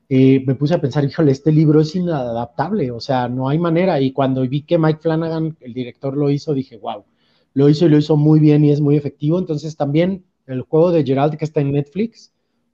eh, 0.09 0.43
me 0.47 0.55
puse 0.55 0.75
a 0.75 0.81
pensar, 0.81 1.05
híjole, 1.05 1.33
este 1.33 1.53
libro 1.53 1.81
es 1.81 1.95
inadaptable, 1.95 2.91
o 2.91 3.01
sea, 3.01 3.29
no 3.29 3.49
hay 3.49 3.59
manera. 3.59 4.01
Y 4.01 4.13
cuando 4.13 4.43
vi 4.43 4.63
que 4.63 4.79
Mike 4.79 5.01
Flanagan, 5.01 5.57
el 5.61 5.73
director, 5.73 6.17
lo 6.17 6.31
hizo, 6.31 6.53
dije, 6.53 6.77
wow, 6.77 7.05
lo 7.55 7.69
hizo 7.69 7.87
y 7.87 7.89
lo 7.89 7.99
hizo 7.99 8.17
muy 8.17 8.41
bien 8.41 8.65
y 8.65 8.71
es 8.71 8.81
muy 8.81 8.97
efectivo. 8.97 9.39
Entonces, 9.39 9.77
también 9.77 10.25
el 10.47 10.63
juego 10.63 10.91
de 10.91 11.05
Gerald 11.05 11.37
que 11.37 11.45
está 11.45 11.61
en 11.61 11.73
Netflix, 11.73 12.32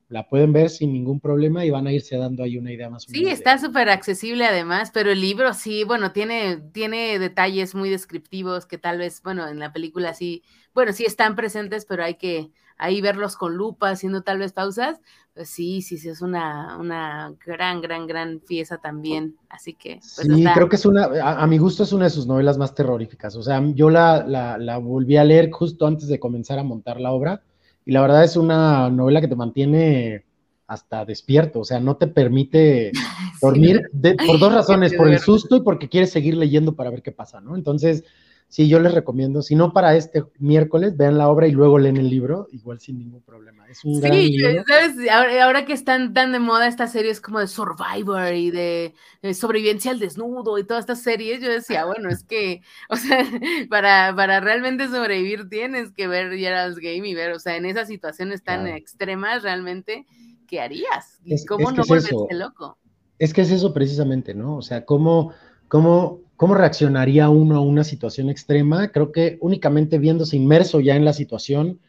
la 0.08 0.28
pueden 0.28 0.52
ver 0.52 0.70
sin 0.70 0.92
ningún 0.92 1.20
problema 1.20 1.64
y 1.64 1.70
van 1.70 1.86
a 1.86 1.92
irse 1.92 2.16
dando 2.16 2.42
ahí 2.42 2.56
una 2.56 2.72
idea 2.72 2.88
más 2.88 3.06
o 3.06 3.12
menos. 3.12 3.26
Sí, 3.26 3.32
está 3.32 3.58
súper 3.58 3.90
accesible 3.90 4.46
además, 4.46 4.90
pero 4.92 5.10
el 5.10 5.20
libro 5.20 5.52
sí, 5.52 5.84
bueno, 5.84 6.12
tiene, 6.12 6.56
tiene 6.72 7.18
detalles 7.18 7.74
muy 7.74 7.90
descriptivos 7.90 8.64
que 8.64 8.78
tal 8.78 8.98
vez, 8.98 9.22
bueno, 9.22 9.46
en 9.48 9.58
la 9.58 9.72
película 9.72 10.14
sí, 10.14 10.42
bueno, 10.74 10.92
sí 10.92 11.04
están 11.04 11.36
presentes, 11.36 11.84
pero 11.84 12.04
hay 12.04 12.14
que 12.14 12.50
ahí 12.78 13.00
verlos 13.00 13.36
con 13.36 13.56
lupa, 13.56 13.90
haciendo 13.90 14.22
tal 14.22 14.38
vez 14.38 14.52
pausas. 14.52 15.00
Pues 15.34 15.50
sí, 15.50 15.82
sí, 15.82 15.98
sí, 15.98 16.08
es 16.08 16.22
una, 16.22 16.78
una 16.78 17.34
gran, 17.44 17.80
gran, 17.80 18.06
gran 18.06 18.40
pieza 18.40 18.78
también. 18.78 19.36
Así 19.50 19.74
que. 19.74 20.00
Pues 20.16 20.26
sí, 20.26 20.44
creo 20.54 20.68
que 20.68 20.76
es 20.76 20.86
una, 20.86 21.04
a, 21.22 21.46
mi 21.46 21.58
gusto 21.58 21.82
es 21.82 21.92
una 21.92 22.04
de 22.04 22.10
sus 22.10 22.26
novelas 22.26 22.56
más 22.58 22.74
terroríficas. 22.74 23.36
O 23.36 23.42
sea, 23.42 23.62
yo 23.74 23.90
la, 23.90 24.24
la, 24.26 24.58
la 24.58 24.78
volví 24.78 25.16
a 25.16 25.24
leer 25.24 25.50
justo 25.50 25.86
antes 25.86 26.08
de 26.08 26.18
comenzar 26.18 26.58
a 26.58 26.64
montar 26.64 27.00
la 27.00 27.12
obra 27.12 27.42
y 27.88 27.92
la 27.92 28.03
verdad 28.03 28.22
es 28.22 28.37
una 28.37 28.90
novela 28.90 29.22
que 29.22 29.29
te 29.29 29.35
mantiene 29.35 30.27
hasta 30.66 31.07
despierto, 31.07 31.61
o 31.61 31.64
sea, 31.64 31.81
no 31.81 31.96
te 31.96 32.07
permite 32.07 32.92
dormir 33.40 33.81
por 34.27 34.38
dos 34.38 34.53
razones, 34.55 34.92
por 34.92 35.09
el 35.09 35.18
susto 35.18 35.57
y 35.57 35.62
porque 35.62 35.88
quieres 35.88 36.11
seguir 36.11 36.37
leyendo 36.37 36.77
para 36.77 36.90
ver 36.90 37.01
qué 37.01 37.12
pasa, 37.12 37.40
¿no? 37.40 37.57
Entonces, 37.57 38.05
sí, 38.48 38.68
yo 38.68 38.80
les 38.80 38.94
recomiendo, 38.94 39.42
si 39.42 39.54
no 39.54 39.72
para 39.72 39.94
este 39.94 40.24
miércoles, 40.38 40.96
vean 40.96 41.18
la 41.18 41.28
obra 41.28 41.46
y 41.46 41.52
luego 41.52 41.78
leen 41.78 41.98
el 41.98 42.08
libro, 42.08 42.48
igual 42.50 42.80
sin 42.80 42.98
ningún 42.98 43.22
problema. 43.22 43.66
Es 43.68 43.84
un 43.84 44.00
gran 44.00 44.16
libro. 44.16 44.64
¿sabes? 44.66 45.11
Ahora, 45.11 45.66
que 45.66 45.74
están 45.74 46.14
tan 46.14 46.32
de 46.32 46.38
moda 46.38 46.66
estas 46.66 46.92
series 46.92 47.20
como 47.20 47.40
de 47.40 47.46
Survivor 47.46 48.32
y 48.32 48.50
de, 48.50 48.94
sobrevivencia 49.34 49.90
al 49.90 49.98
desnudo 49.98 50.58
y 50.58 50.64
todas 50.64 50.82
estas 50.82 51.02
series, 51.02 51.40
yo 51.40 51.50
decía, 51.50 51.84
bueno, 51.84 52.08
es 52.08 52.24
que, 52.24 52.62
o 52.88 52.96
sea, 52.96 53.24
para, 53.68 54.14
para 54.16 54.40
realmente 54.40 54.88
sobrevivir 54.88 55.48
tienes 55.48 55.92
que 55.92 56.08
ver 56.08 56.37
Gerald's 56.37 56.78
Game 56.78 57.06
y 57.08 57.14
ver, 57.14 57.32
o 57.32 57.38
sea, 57.38 57.56
en 57.56 57.66
esas 57.66 57.88
situaciones 57.88 58.42
tan 58.42 58.66
extremas, 58.66 59.42
realmente, 59.42 60.06
¿qué 60.46 60.61
harías? 60.61 61.20
¿Cómo 61.46 61.70
no 61.70 61.84
volverte 61.84 62.34
loco? 62.34 62.78
Es 63.18 63.34
que 63.34 63.42
es 63.42 63.50
eso 63.50 63.74
precisamente, 63.74 64.32
¿no? 64.32 64.56
O 64.56 64.62
sea, 64.62 64.84
cómo, 64.84 65.32
cómo, 65.66 66.20
cómo 66.38 66.55
reaccionaría 66.55 67.29
uno 67.31 67.57
a 67.57 67.61
una 67.61 67.83
situación 67.83 68.31
extrema. 68.31 68.92
Creo 68.92 69.11
que 69.11 69.38
únicamente 69.40 69.98
viéndose 69.98 70.37
inmerso 70.37 70.79
ya 70.79 70.94
en 70.94 71.05
la 71.05 71.12
situación, 71.12 71.81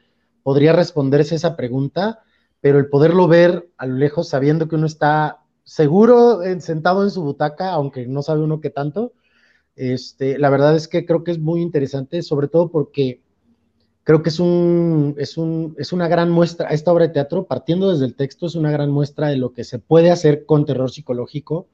podría 0.41 0.73
responderse 0.73 1.35
esa 1.35 1.55
pregunta, 1.55 2.23
pero 2.59 2.79
el 2.79 2.89
poderlo 2.89 3.27
ver 3.27 3.69
a 3.77 3.85
lo 3.85 3.95
lejos 3.95 4.27
sabiendo 4.27 4.67
que 4.67 4.75
uno 4.75 4.87
está 4.87 5.37
seguro 5.63 6.41
sentado 6.61 7.03
en 7.03 7.11
su 7.11 7.21
butaca, 7.21 7.69
aunque 7.69 8.07
no 8.07 8.23
sabe 8.23 8.41
uno 8.41 8.59
qué 8.59 8.71
tanto, 8.71 9.13
este, 9.75 10.39
la 10.39 10.49
verdad 10.49 10.75
es 10.75 10.87
que 10.87 11.05
creo 11.05 11.23
que 11.23 11.29
es 11.29 11.37
muy 11.37 11.61
interesante, 11.61 12.23
sobre 12.23 12.47
todo 12.47 12.71
porque 12.71 13.21
creo 14.03 14.23
que 14.23 14.29
es, 14.29 14.39
un, 14.39 15.13
es, 15.19 15.37
un, 15.37 15.75
es 15.77 15.93
una 15.93 16.07
gran 16.07 16.31
muestra, 16.31 16.69
esta 16.69 16.91
obra 16.91 17.05
de 17.05 17.13
teatro, 17.13 17.45
partiendo 17.45 17.91
desde 17.91 18.05
el 18.05 18.15
texto, 18.15 18.47
es 18.47 18.55
una 18.55 18.71
gran 18.71 18.89
muestra 18.89 19.27
de 19.27 19.37
lo 19.37 19.53
que 19.53 19.63
se 19.63 19.77
puede 19.77 20.09
hacer 20.09 20.47
con 20.47 20.65
terror 20.65 20.89
psicológico 20.89 21.67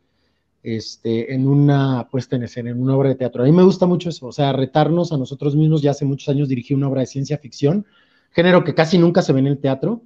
este, 0.66 1.34
en 1.34 1.48
una 1.48 2.08
puesta 2.10 2.36
en 2.36 2.44
escena, 2.44 2.72
en 2.72 2.82
una 2.82 2.96
obra 2.96 3.10
de 3.10 3.16
teatro. 3.16 3.44
A 3.44 3.46
mí 3.46 3.52
me 3.52 3.62
gusta 3.64 3.86
mucho 3.86 4.10
eso, 4.10 4.26
o 4.26 4.32
sea, 4.32 4.52
retarnos 4.52 5.12
a 5.12 5.18
nosotros 5.18 5.56
mismos. 5.56 5.84
Ya 5.84 5.92
hace 5.92 6.06
muchos 6.06 6.30
años 6.30 6.50
dirigí 6.50 6.74
una 6.74 6.90
obra 6.90 7.02
de 7.02 7.08
ciencia 7.08 7.38
ficción, 7.38 7.86
género 8.32 8.64
que 8.64 8.74
casi 8.74 8.98
nunca 8.98 9.22
se 9.22 9.32
ve 9.32 9.40
en 9.40 9.48
el 9.48 9.60
teatro, 9.60 10.02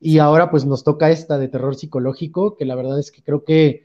y 0.00 0.18
ahora 0.18 0.50
pues 0.50 0.64
nos 0.64 0.82
toca 0.82 1.10
esta 1.10 1.38
de 1.38 1.48
terror 1.48 1.76
psicológico, 1.76 2.56
que 2.56 2.64
la 2.64 2.74
verdad 2.74 2.98
es 2.98 3.12
que 3.12 3.22
creo 3.22 3.44
que 3.44 3.84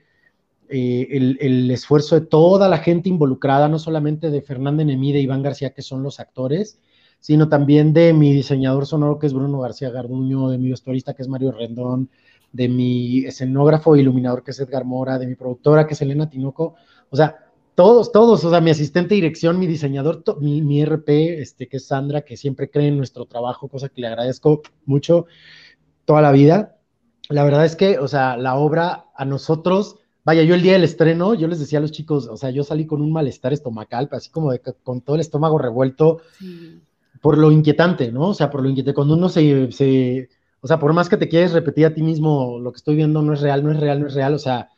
eh, 0.69 1.07
el, 1.12 1.69
esfuerzo 1.71 2.19
de 2.19 2.25
toda 2.25 2.69
la 2.69 2.77
gente 2.77 3.09
involucrada, 3.09 3.67
no 3.67 3.77
solamente 3.77 4.29
de 4.29 4.41
Fernanda 4.41 4.83
Nemí, 4.83 5.12
de 5.12 5.19
Iván 5.19 5.43
García, 5.43 5.71
que 5.71 5.81
son 5.81 6.03
los 6.03 6.21
actores, 6.21 6.79
sino 7.19 7.49
también 7.49 7.93
de 7.93 8.13
mi 8.13 8.33
diseñador 8.33 8.86
sonoro, 8.86 9.19
que 9.19 9.27
es 9.27 9.33
Bruno 9.33 9.59
García 9.59 9.89
Garduño, 9.89 10.49
de 10.49 10.57
mi 10.57 10.69
vestuarista, 10.69 11.13
que 11.13 11.21
es 11.21 11.27
Mario 11.27 11.51
Rendón, 11.51 12.09
de 12.53 12.69
mi 12.69 13.25
escenógrafo 13.25 13.95
e 13.95 14.01
iluminador, 14.01 14.43
que 14.43 14.51
es 14.51 14.59
Edgar 14.59 14.85
Mora, 14.85 15.19
de 15.19 15.27
mi 15.27 15.35
productora, 15.35 15.85
que 15.85 15.95
es 15.95 16.01
Elena 16.01 16.29
Tinoco. 16.29 16.75
O 17.09 17.17
sea, 17.17 17.35
todos, 17.75 18.11
todos, 18.11 18.45
o 18.45 18.49
sea, 18.51 18.61
mi 18.61 18.69
asistente 18.69 19.09
de 19.09 19.15
dirección, 19.15 19.57
mi 19.57 19.65
diseñador, 19.65 20.23
mi, 20.39 20.61
mi, 20.61 20.85
RP, 20.85 21.41
este, 21.41 21.67
que 21.67 21.77
es 21.77 21.87
Sandra, 21.87 22.21
que 22.21 22.37
siempre 22.37 22.69
cree 22.69 22.87
en 22.87 22.97
nuestro 22.97 23.25
trabajo, 23.25 23.67
cosa 23.67 23.89
que 23.89 24.01
le 24.01 24.07
agradezco 24.07 24.61
mucho 24.85 25.25
toda 26.05 26.21
la 26.21 26.31
vida. 26.31 26.77
La 27.29 27.43
verdad 27.43 27.65
es 27.65 27.75
que, 27.75 27.97
o 27.97 28.07
sea, 28.07 28.37
la 28.37 28.55
obra 28.55 29.05
a 29.15 29.25
nosotros, 29.25 29.97
vaya, 30.23 30.43
yo 30.43 30.53
el 30.53 30.61
día 30.61 30.73
del 30.73 30.83
estreno, 30.83 31.33
yo 31.33 31.47
les 31.47 31.59
decía 31.59 31.79
a 31.79 31.81
los 31.81 31.91
chicos, 31.91 32.27
o 32.27 32.37
sea, 32.37 32.51
yo 32.51 32.63
salí 32.63 32.85
con 32.85 33.01
un 33.01 33.11
malestar 33.11 33.53
estomacal, 33.53 34.07
así 34.11 34.29
como 34.29 34.51
de, 34.51 34.59
con 34.59 35.01
todo 35.01 35.15
el 35.15 35.21
estómago 35.21 35.57
revuelto, 35.57 36.21
por 37.21 37.39
lo 37.39 37.51
inquietante, 37.51 38.11
¿no? 38.11 38.29
O 38.29 38.33
sea, 38.35 38.51
por 38.51 38.61
lo 38.61 38.69
inquietante, 38.69 38.93
cuando 38.93 39.15
uno 39.15 39.29
se, 39.29 39.71
se, 39.71 40.29
o 40.63 40.67
sea, 40.67 40.80
por 40.80 40.93
más 40.93 41.10
que 41.10 41.17
te 41.17 41.28
quieres 41.28 41.52
repetir 41.52 41.86
a 41.86 41.93
ti 41.93 42.02
mismo, 42.02 42.58
lo 42.58 42.71
que 42.71 42.78
estoy 42.78 42.95
viendo 42.95 43.21
no 43.21 43.34
es 43.34 43.41
real, 43.41 43.65
no 43.65 43.71
es 43.71 43.82
real, 43.82 43.99
no 43.99 44.08
es 44.08 44.13
real, 44.13 44.34
o 44.34 44.39
sea, 44.39 44.69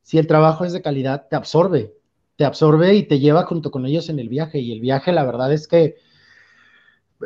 si 0.00 0.16
el 0.18 0.28
trabajo 0.28 0.64
es 0.64 0.72
de 0.72 0.80
calidad, 0.80 1.26
te 1.28 1.34
absorbe, 1.34 1.92
te 2.36 2.44
absorbe 2.44 2.94
y 2.94 3.02
te 3.02 3.18
lleva 3.18 3.42
junto 3.42 3.72
con 3.72 3.84
ellos 3.84 4.08
en 4.08 4.20
el 4.20 4.28
viaje. 4.28 4.60
Y 4.60 4.70
el 4.70 4.80
viaje, 4.80 5.10
la 5.10 5.24
verdad 5.24 5.52
es 5.52 5.66
que 5.66 5.96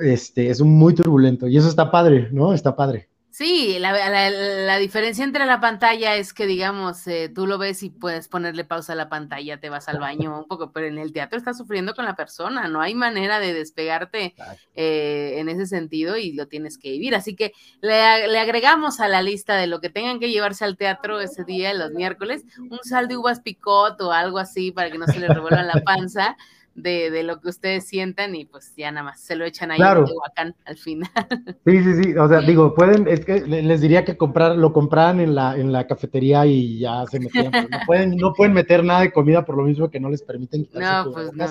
este, 0.01 0.49
es 0.49 0.62
muy 0.62 0.94
turbulento 0.94 1.49
y 1.49 1.59
eso 1.59 1.68
está 1.68 1.90
padre, 1.90 2.31
¿no? 2.33 2.55
Está 2.55 2.75
padre. 2.77 3.08
Sí, 3.38 3.79
la, 3.79 4.79
diferencia 4.79 5.22
entre 5.22 5.46
la 5.46 5.61
pantalla 5.61 6.16
es 6.16 6.33
que, 6.33 6.44
digamos, 6.44 7.07
eh, 7.07 7.31
tú 7.33 7.46
lo 7.46 7.57
ves 7.57 7.85
y 7.85 7.90
puedes 7.90 8.27
ponerle 8.27 8.64
pausa 8.64 8.94
a 8.94 8.96
la 8.96 9.09
pantalla, 9.09 9.61
te 9.61 9.70
vas 9.70 9.88
al 9.88 10.01
baño 10.01 10.37
un 10.37 10.48
poco, 10.48 10.72
pero 10.72 10.88
en 10.88 10.98
el 10.98 11.12
teatro 11.12 11.38
estás 11.38 11.57
sufriendo 11.57 11.94
con 11.94 12.05
la 12.05 12.16
persona, 12.16 12.66
no 12.66 12.81
hay 12.81 12.96
manera 12.96 13.38
de 13.38 13.55
despegarte 13.55 14.35
eh, 14.74 15.35
en 15.37 15.48
ese 15.48 15.66
sentido 15.66 16.16
y 16.16 16.33
lo 16.33 16.48
tienes 16.48 16.79
que 16.79 16.90
vivir. 16.90 17.14
Así 17.14 17.37
que 17.37 17.53
le, 17.81 18.27
le, 18.27 18.40
agregamos 18.40 18.98
a 18.98 19.07
la 19.07 19.22
lista 19.22 19.55
de 19.55 19.68
lo 19.68 19.81
que 19.81 19.88
tengan 19.88 20.18
que 20.18 20.33
llevarse 20.33 20.64
al 20.64 20.77
teatro 20.77 21.20
ese 21.20 21.44
día, 21.44 21.72
los 21.74 21.92
miércoles, 21.92 22.42
un 22.59 22.81
sal 22.83 23.07
de 23.07 23.18
uvas 23.18 23.38
picot 23.38 24.01
o 24.01 24.11
algo 24.11 24.40
así 24.40 24.72
para 24.72 24.90
que 24.90 24.98
no 24.98 25.07
se 25.07 25.20
le 25.20 25.29
revuelva 25.29 25.62
la 25.62 25.81
panza 25.85 26.37
de, 26.83 27.11
de, 27.11 27.23
lo 27.23 27.41
que 27.41 27.49
ustedes 27.49 27.87
sientan 27.87 28.35
y 28.35 28.45
pues 28.45 28.75
ya 28.77 28.91
nada 28.91 29.05
más 29.05 29.21
se 29.21 29.37
lo 29.37 29.45
echan 29.45 29.71
ahí 29.71 29.81
en 29.81 30.05
Tehuacán 30.05 30.55
al 30.64 30.77
final. 30.77 31.11
Sí, 31.67 31.83
sí, 31.83 32.03
sí, 32.03 32.17
o 32.17 32.29
sea, 32.29 32.41
digo, 32.41 32.75
pueden, 32.75 33.07
es 33.09 33.25
que 33.25 33.41
les 33.41 33.81
diría 33.81 34.05
que 34.05 34.17
comprar, 34.17 34.57
lo 34.57 34.73
compraran 34.73 35.21
en 35.21 35.35
la, 35.35 35.57
en 35.57 35.71
la 35.71 35.87
cafetería 35.87 36.47
y 36.47 36.79
ya 36.79 37.05
se 37.07 37.21
metían, 37.21 37.51
no 37.53 37.79
pueden, 37.87 38.17
no 38.17 38.33
pueden 38.33 38.55
meter 38.55 38.83
nada 38.85 39.01
de 39.01 39.12
comida 39.12 39.45
por 39.45 39.57
lo 39.57 39.64
mismo 39.64 39.91
que 39.91 40.01
no 40.01 40.09
les 40.09 40.23
permiten 40.23 40.64
quitarse 40.64 41.09
no, 41.09 41.12
pues 41.12 41.33
no. 41.35 41.47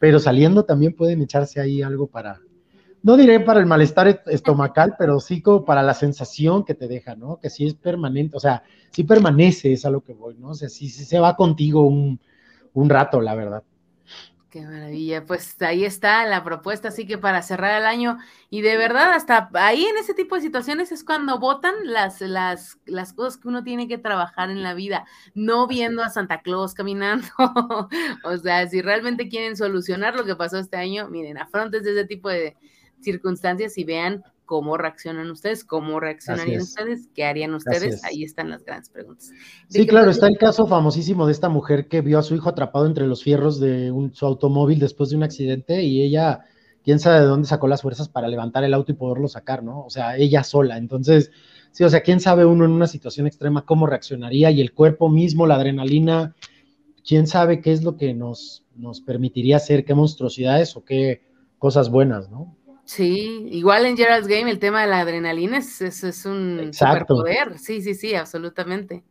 pero 0.00 0.18
saliendo 0.18 0.64
también 0.64 0.94
pueden 0.94 1.22
echarse 1.22 1.60
ahí 1.60 1.82
algo 1.82 2.08
para, 2.08 2.40
no 3.04 3.18
diré 3.18 3.38
para 3.40 3.60
el 3.60 3.66
malestar 3.66 4.22
estomacal, 4.26 4.94
pero 4.98 5.20
sí 5.20 5.42
como 5.42 5.64
para 5.64 5.82
la 5.82 5.94
sensación 5.94 6.64
que 6.64 6.74
te 6.74 6.88
deja, 6.88 7.14
¿no? 7.14 7.38
Que 7.38 7.50
sí 7.50 7.66
es 7.66 7.74
permanente, 7.74 8.36
o 8.36 8.40
sea, 8.40 8.64
sí 8.90 9.04
permanece, 9.04 9.72
es 9.72 9.84
a 9.84 9.90
lo 9.90 10.00
que 10.00 10.14
voy, 10.14 10.36
¿no? 10.38 10.48
O 10.48 10.54
sea, 10.54 10.70
sí, 10.70 10.88
sí 10.88 11.04
se 11.04 11.20
va 11.20 11.36
contigo 11.36 11.82
un, 11.82 12.18
un 12.72 12.90
rato, 12.90 13.20
la 13.20 13.34
verdad. 13.34 13.62
Qué 14.54 14.60
maravilla, 14.60 15.26
pues 15.26 15.60
ahí 15.62 15.84
está 15.84 16.24
la 16.26 16.44
propuesta, 16.44 16.86
así 16.86 17.08
que 17.08 17.18
para 17.18 17.42
cerrar 17.42 17.80
el 17.80 17.86
año 17.88 18.18
y 18.50 18.62
de 18.62 18.76
verdad 18.76 19.12
hasta 19.12 19.50
ahí 19.54 19.84
en 19.84 19.96
ese 19.96 20.14
tipo 20.14 20.36
de 20.36 20.42
situaciones 20.42 20.92
es 20.92 21.02
cuando 21.02 21.40
votan 21.40 21.74
las, 21.82 22.20
las, 22.20 22.78
las 22.86 23.12
cosas 23.12 23.36
que 23.36 23.48
uno 23.48 23.64
tiene 23.64 23.88
que 23.88 23.98
trabajar 23.98 24.50
en 24.50 24.62
la 24.62 24.72
vida, 24.74 25.06
no 25.34 25.66
viendo 25.66 26.04
a 26.04 26.08
Santa 26.08 26.40
Claus 26.42 26.72
caminando, 26.72 27.26
o 28.24 28.36
sea, 28.36 28.68
si 28.68 28.80
realmente 28.80 29.28
quieren 29.28 29.56
solucionar 29.56 30.14
lo 30.14 30.24
que 30.24 30.36
pasó 30.36 30.60
este 30.60 30.76
año, 30.76 31.08
miren, 31.08 31.36
afrontes 31.36 31.84
ese 31.84 32.04
tipo 32.04 32.28
de 32.28 32.56
circunstancias 33.00 33.76
y 33.76 33.82
vean 33.82 34.22
cómo 34.44 34.76
reaccionan 34.76 35.30
ustedes, 35.30 35.64
cómo 35.64 36.00
reaccionarían 36.00 36.60
ustedes, 36.60 37.08
qué 37.14 37.24
harían 37.24 37.54
ustedes, 37.54 38.04
ahí 38.04 38.24
están 38.24 38.50
las 38.50 38.64
grandes 38.64 38.90
preguntas. 38.90 39.30
Sí, 39.68 39.86
claro, 39.86 40.10
está 40.10 40.26
el 40.26 40.36
caso 40.36 40.66
famosísimo 40.66 41.26
de 41.26 41.32
esta 41.32 41.48
mujer 41.48 41.88
que 41.88 42.00
vio 42.00 42.18
a 42.18 42.22
su 42.22 42.34
hijo 42.34 42.48
atrapado 42.48 42.86
entre 42.86 43.06
los 43.06 43.22
fierros 43.22 43.60
de 43.60 43.92
su 44.12 44.26
automóvil 44.26 44.78
después 44.78 45.10
de 45.10 45.16
un 45.16 45.22
accidente 45.22 45.82
y 45.82 46.02
ella, 46.02 46.40
quién 46.82 46.98
sabe 46.98 47.20
de 47.20 47.26
dónde 47.26 47.48
sacó 47.48 47.68
las 47.68 47.82
fuerzas 47.82 48.08
para 48.08 48.28
levantar 48.28 48.64
el 48.64 48.74
auto 48.74 48.92
y 48.92 48.96
poderlo 48.96 49.28
sacar, 49.28 49.62
¿no? 49.62 49.84
O 49.84 49.90
sea, 49.90 50.16
ella 50.16 50.44
sola. 50.44 50.76
Entonces, 50.76 51.30
sí, 51.70 51.84
o 51.84 51.88
sea, 51.88 52.02
quién 52.02 52.20
sabe 52.20 52.44
uno 52.44 52.64
en 52.64 52.72
una 52.72 52.86
situación 52.86 53.26
extrema 53.26 53.64
cómo 53.64 53.86
reaccionaría 53.86 54.50
y 54.50 54.60
el 54.60 54.72
cuerpo 54.72 55.08
mismo, 55.08 55.46
la 55.46 55.56
adrenalina, 55.56 56.34
quién 57.06 57.26
sabe 57.26 57.60
qué 57.60 57.72
es 57.72 57.82
lo 57.82 57.96
que 57.96 58.14
nos, 58.14 58.64
nos 58.76 59.00
permitiría 59.00 59.56
hacer, 59.56 59.84
qué 59.84 59.94
monstruosidades 59.94 60.76
o 60.76 60.84
qué 60.84 61.22
cosas 61.58 61.90
buenas, 61.90 62.30
¿no? 62.30 62.54
Sí, 62.84 63.46
igual 63.50 63.86
en 63.86 63.96
Gerald's 63.96 64.28
Game 64.28 64.50
el 64.50 64.58
tema 64.58 64.82
de 64.82 64.88
la 64.88 65.00
adrenalina 65.00 65.58
es, 65.58 65.80
es, 65.80 66.26
un 66.26 66.72
superpoder. 66.72 67.58
Sí, 67.58 67.80
sí, 67.80 67.94
sí, 67.94 68.14
absolutamente. 68.14 69.04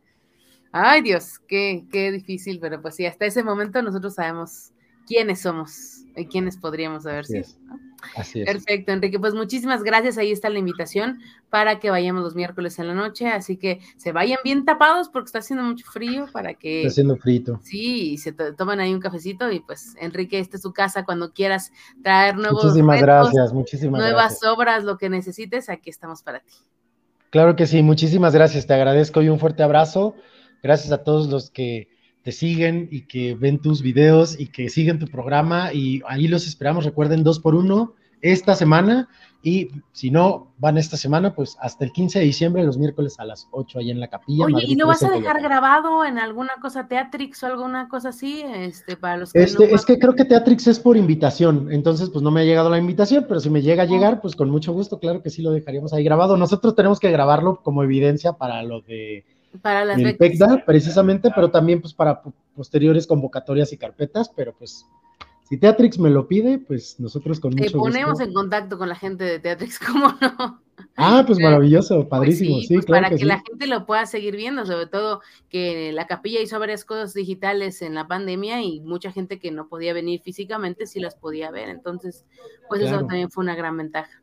Ay, 0.70 1.02
Dios, 1.02 1.40
qué, 1.46 1.86
qué 1.90 2.12
difícil, 2.12 2.58
pero 2.60 2.80
pues 2.80 2.96
sí, 2.96 3.06
hasta 3.06 3.26
ese 3.26 3.42
momento 3.42 3.82
nosotros 3.82 4.14
sabemos 4.14 4.72
quiénes 5.06 5.40
somos 5.40 6.04
y 6.16 6.26
quiénes 6.26 6.56
podríamos 6.56 7.06
haber 7.06 7.26
sido. 7.26 7.46
Así 8.16 8.40
es. 8.40 8.46
Perfecto, 8.46 8.92
Enrique. 8.92 9.18
Pues 9.18 9.34
muchísimas 9.34 9.82
gracias. 9.82 10.18
Ahí 10.18 10.30
está 10.30 10.50
la 10.50 10.58
invitación 10.58 11.20
para 11.50 11.78
que 11.78 11.90
vayamos 11.90 12.22
los 12.22 12.34
miércoles 12.34 12.78
en 12.78 12.88
la 12.88 12.94
noche. 12.94 13.28
Así 13.28 13.56
que 13.56 13.80
se 13.96 14.12
vayan 14.12 14.38
bien 14.44 14.64
tapados 14.64 15.08
porque 15.08 15.26
está 15.26 15.38
haciendo 15.38 15.64
mucho 15.64 15.86
frío 15.86 16.26
para 16.32 16.54
que. 16.54 16.82
Está 16.82 16.92
haciendo 16.92 17.16
frito. 17.16 17.60
Sí, 17.62 18.18
se 18.18 18.32
toman 18.32 18.80
ahí 18.80 18.92
un 18.92 19.00
cafecito 19.00 19.50
y 19.50 19.60
pues, 19.60 19.94
Enrique, 20.00 20.38
esta 20.38 20.56
es 20.56 20.62
tu 20.62 20.72
casa 20.72 21.04
cuando 21.04 21.32
quieras 21.32 21.72
traer 22.02 22.36
nuevos. 22.36 22.64
Muchísimas 22.64 23.00
gracias, 23.00 23.52
muchísimas 23.52 24.00
nuevas 24.00 24.42
obras, 24.44 24.84
lo 24.84 24.98
que 24.98 25.08
necesites, 25.08 25.68
aquí 25.68 25.90
estamos 25.90 26.22
para 26.22 26.40
ti. 26.40 26.54
Claro 27.30 27.56
que 27.56 27.66
sí, 27.66 27.82
muchísimas 27.82 28.32
gracias. 28.32 28.66
Te 28.66 28.74
agradezco 28.74 29.20
y 29.20 29.28
un 29.28 29.40
fuerte 29.40 29.62
abrazo. 29.62 30.14
Gracias 30.62 30.92
a 30.92 31.02
todos 31.02 31.28
los 31.28 31.50
que 31.50 31.88
te 32.24 32.32
siguen 32.32 32.88
y 32.90 33.02
que 33.02 33.34
ven 33.34 33.58
tus 33.58 33.82
videos 33.82 34.40
y 34.40 34.46
que 34.46 34.70
siguen 34.70 34.98
tu 34.98 35.06
programa 35.06 35.74
y 35.74 36.02
ahí 36.08 36.26
los 36.26 36.46
esperamos, 36.46 36.84
recuerden, 36.84 37.22
dos 37.22 37.38
por 37.38 37.54
uno 37.54 37.92
esta 38.22 38.56
semana 38.56 39.10
y 39.42 39.68
si 39.92 40.10
no 40.10 40.54
van 40.56 40.78
esta 40.78 40.96
semana, 40.96 41.34
pues 41.34 41.58
hasta 41.60 41.84
el 41.84 41.92
15 41.92 42.18
de 42.18 42.24
diciembre, 42.24 42.64
los 42.64 42.78
miércoles 42.78 43.16
a 43.18 43.26
las 43.26 43.46
8 43.50 43.78
ahí 43.78 43.90
en 43.90 44.00
la 44.00 44.08
capilla. 44.08 44.46
Oye, 44.46 44.64
¿y 44.66 44.74
lo 44.74 44.86
vas 44.86 45.02
a 45.02 45.10
dejar 45.10 45.42
grabado 45.42 46.02
en 46.02 46.18
alguna 46.18 46.52
cosa 46.62 46.88
Teatrix 46.88 47.42
o 47.42 47.46
alguna 47.48 47.90
cosa 47.90 48.08
así? 48.08 48.42
Este, 48.42 48.96
para 48.96 49.18
los 49.18 49.34
que 49.34 49.42
este, 49.42 49.74
Es 49.74 49.84
que 49.84 49.98
creo 49.98 50.14
que 50.14 50.24
Teatrix 50.24 50.66
es 50.68 50.80
por 50.80 50.96
invitación, 50.96 51.70
entonces 51.70 52.08
pues 52.08 52.22
no 52.22 52.30
me 52.30 52.40
ha 52.40 52.44
llegado 52.44 52.70
la 52.70 52.78
invitación, 52.78 53.26
pero 53.28 53.38
si 53.38 53.50
me 53.50 53.60
llega 53.60 53.82
a 53.82 53.86
llegar, 53.86 54.22
pues 54.22 54.34
con 54.34 54.48
mucho 54.48 54.72
gusto, 54.72 54.98
claro 54.98 55.20
que 55.20 55.28
sí 55.28 55.42
lo 55.42 55.50
dejaríamos 55.50 55.92
ahí 55.92 56.04
grabado. 56.04 56.38
Nosotros 56.38 56.74
tenemos 56.74 56.98
que 56.98 57.10
grabarlo 57.10 57.60
como 57.62 57.82
evidencia 57.82 58.32
para 58.32 58.62
lo 58.62 58.80
de 58.80 59.26
para 59.62 59.84
las 59.84 59.98
el 59.98 60.16
PECDA, 60.16 60.64
precisamente, 60.64 61.30
pero 61.34 61.50
también 61.50 61.80
pues 61.80 61.94
para 61.94 62.22
posteriores 62.54 63.06
convocatorias 63.06 63.72
y 63.72 63.76
carpetas, 63.76 64.30
pero 64.34 64.54
pues 64.56 64.86
si 65.48 65.58
Teatrix 65.58 65.98
me 65.98 66.10
lo 66.10 66.26
pide, 66.26 66.58
pues 66.58 66.98
nosotros 66.98 67.38
con 67.38 67.52
mucho 67.52 67.64
Te 67.64 67.78
ponemos 67.78 68.18
en 68.20 68.32
contacto 68.32 68.78
con 68.78 68.88
la 68.88 68.96
gente 68.96 69.24
de 69.24 69.38
Teatrix, 69.38 69.78
¿cómo 69.86 70.08
no? 70.20 70.60
Ah, 70.96 71.22
pues 71.26 71.38
maravilloso, 71.38 71.96
pues 71.96 72.08
padrísimo, 72.08 72.60
sí, 72.60 72.74
pues 72.74 72.86
Para 72.86 73.10
que, 73.10 73.24
la 73.24 73.40
gente 73.40 73.66
lo 73.66 73.86
pueda 73.86 74.06
seguir 74.06 74.36
viendo, 74.36 74.66
sobre 74.66 74.86
todo 74.86 75.20
que 75.48 75.92
la 75.92 76.06
capilla 76.06 76.40
hizo 76.40 76.58
varias 76.58 76.84
cosas 76.84 77.14
digitales 77.14 77.82
en 77.82 77.94
la 77.94 78.08
pandemia 78.08 78.62
y 78.62 78.80
mucha 78.80 79.12
gente 79.12 79.38
que 79.38 79.50
no 79.50 79.68
podía 79.68 79.92
venir 79.92 80.20
físicamente 80.20 80.86
sí 80.86 80.98
las 80.98 81.14
podía 81.14 81.50
ver, 81.50 81.68
entonces, 81.68 82.24
pues 82.68 82.80
eso 82.80 82.98
también 82.98 83.30
fue 83.30 83.44
una 83.44 83.54
gran 83.54 83.76
ventaja. 83.76 84.22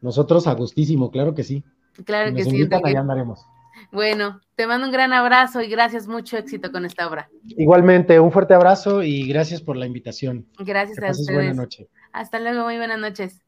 Nosotros 0.00 0.46
a 0.46 0.54
gustísimo, 0.54 1.10
claro 1.10 1.34
que 1.34 1.42
sí. 1.42 1.64
Claro 2.04 2.34
que 2.34 2.44
sí. 2.44 2.68
Allá 2.84 3.00
andaremos. 3.00 3.44
Bueno, 3.92 4.40
te 4.54 4.66
mando 4.66 4.86
un 4.86 4.92
gran 4.92 5.12
abrazo 5.12 5.60
y 5.60 5.68
gracias, 5.68 6.06
mucho 6.06 6.36
éxito 6.36 6.70
con 6.70 6.84
esta 6.84 7.08
obra. 7.08 7.28
Igualmente, 7.44 8.20
un 8.20 8.30
fuerte 8.30 8.54
abrazo 8.54 9.02
y 9.02 9.26
gracias 9.26 9.60
por 9.60 9.76
la 9.76 9.86
invitación. 9.86 10.46
Gracias 10.58 10.98
a 11.02 11.10
ustedes. 11.10 11.34
Buenas 11.34 11.56
noches. 11.56 11.88
Hasta 12.12 12.38
luego, 12.38 12.64
muy 12.64 12.76
buenas 12.76 12.98
noches. 12.98 13.42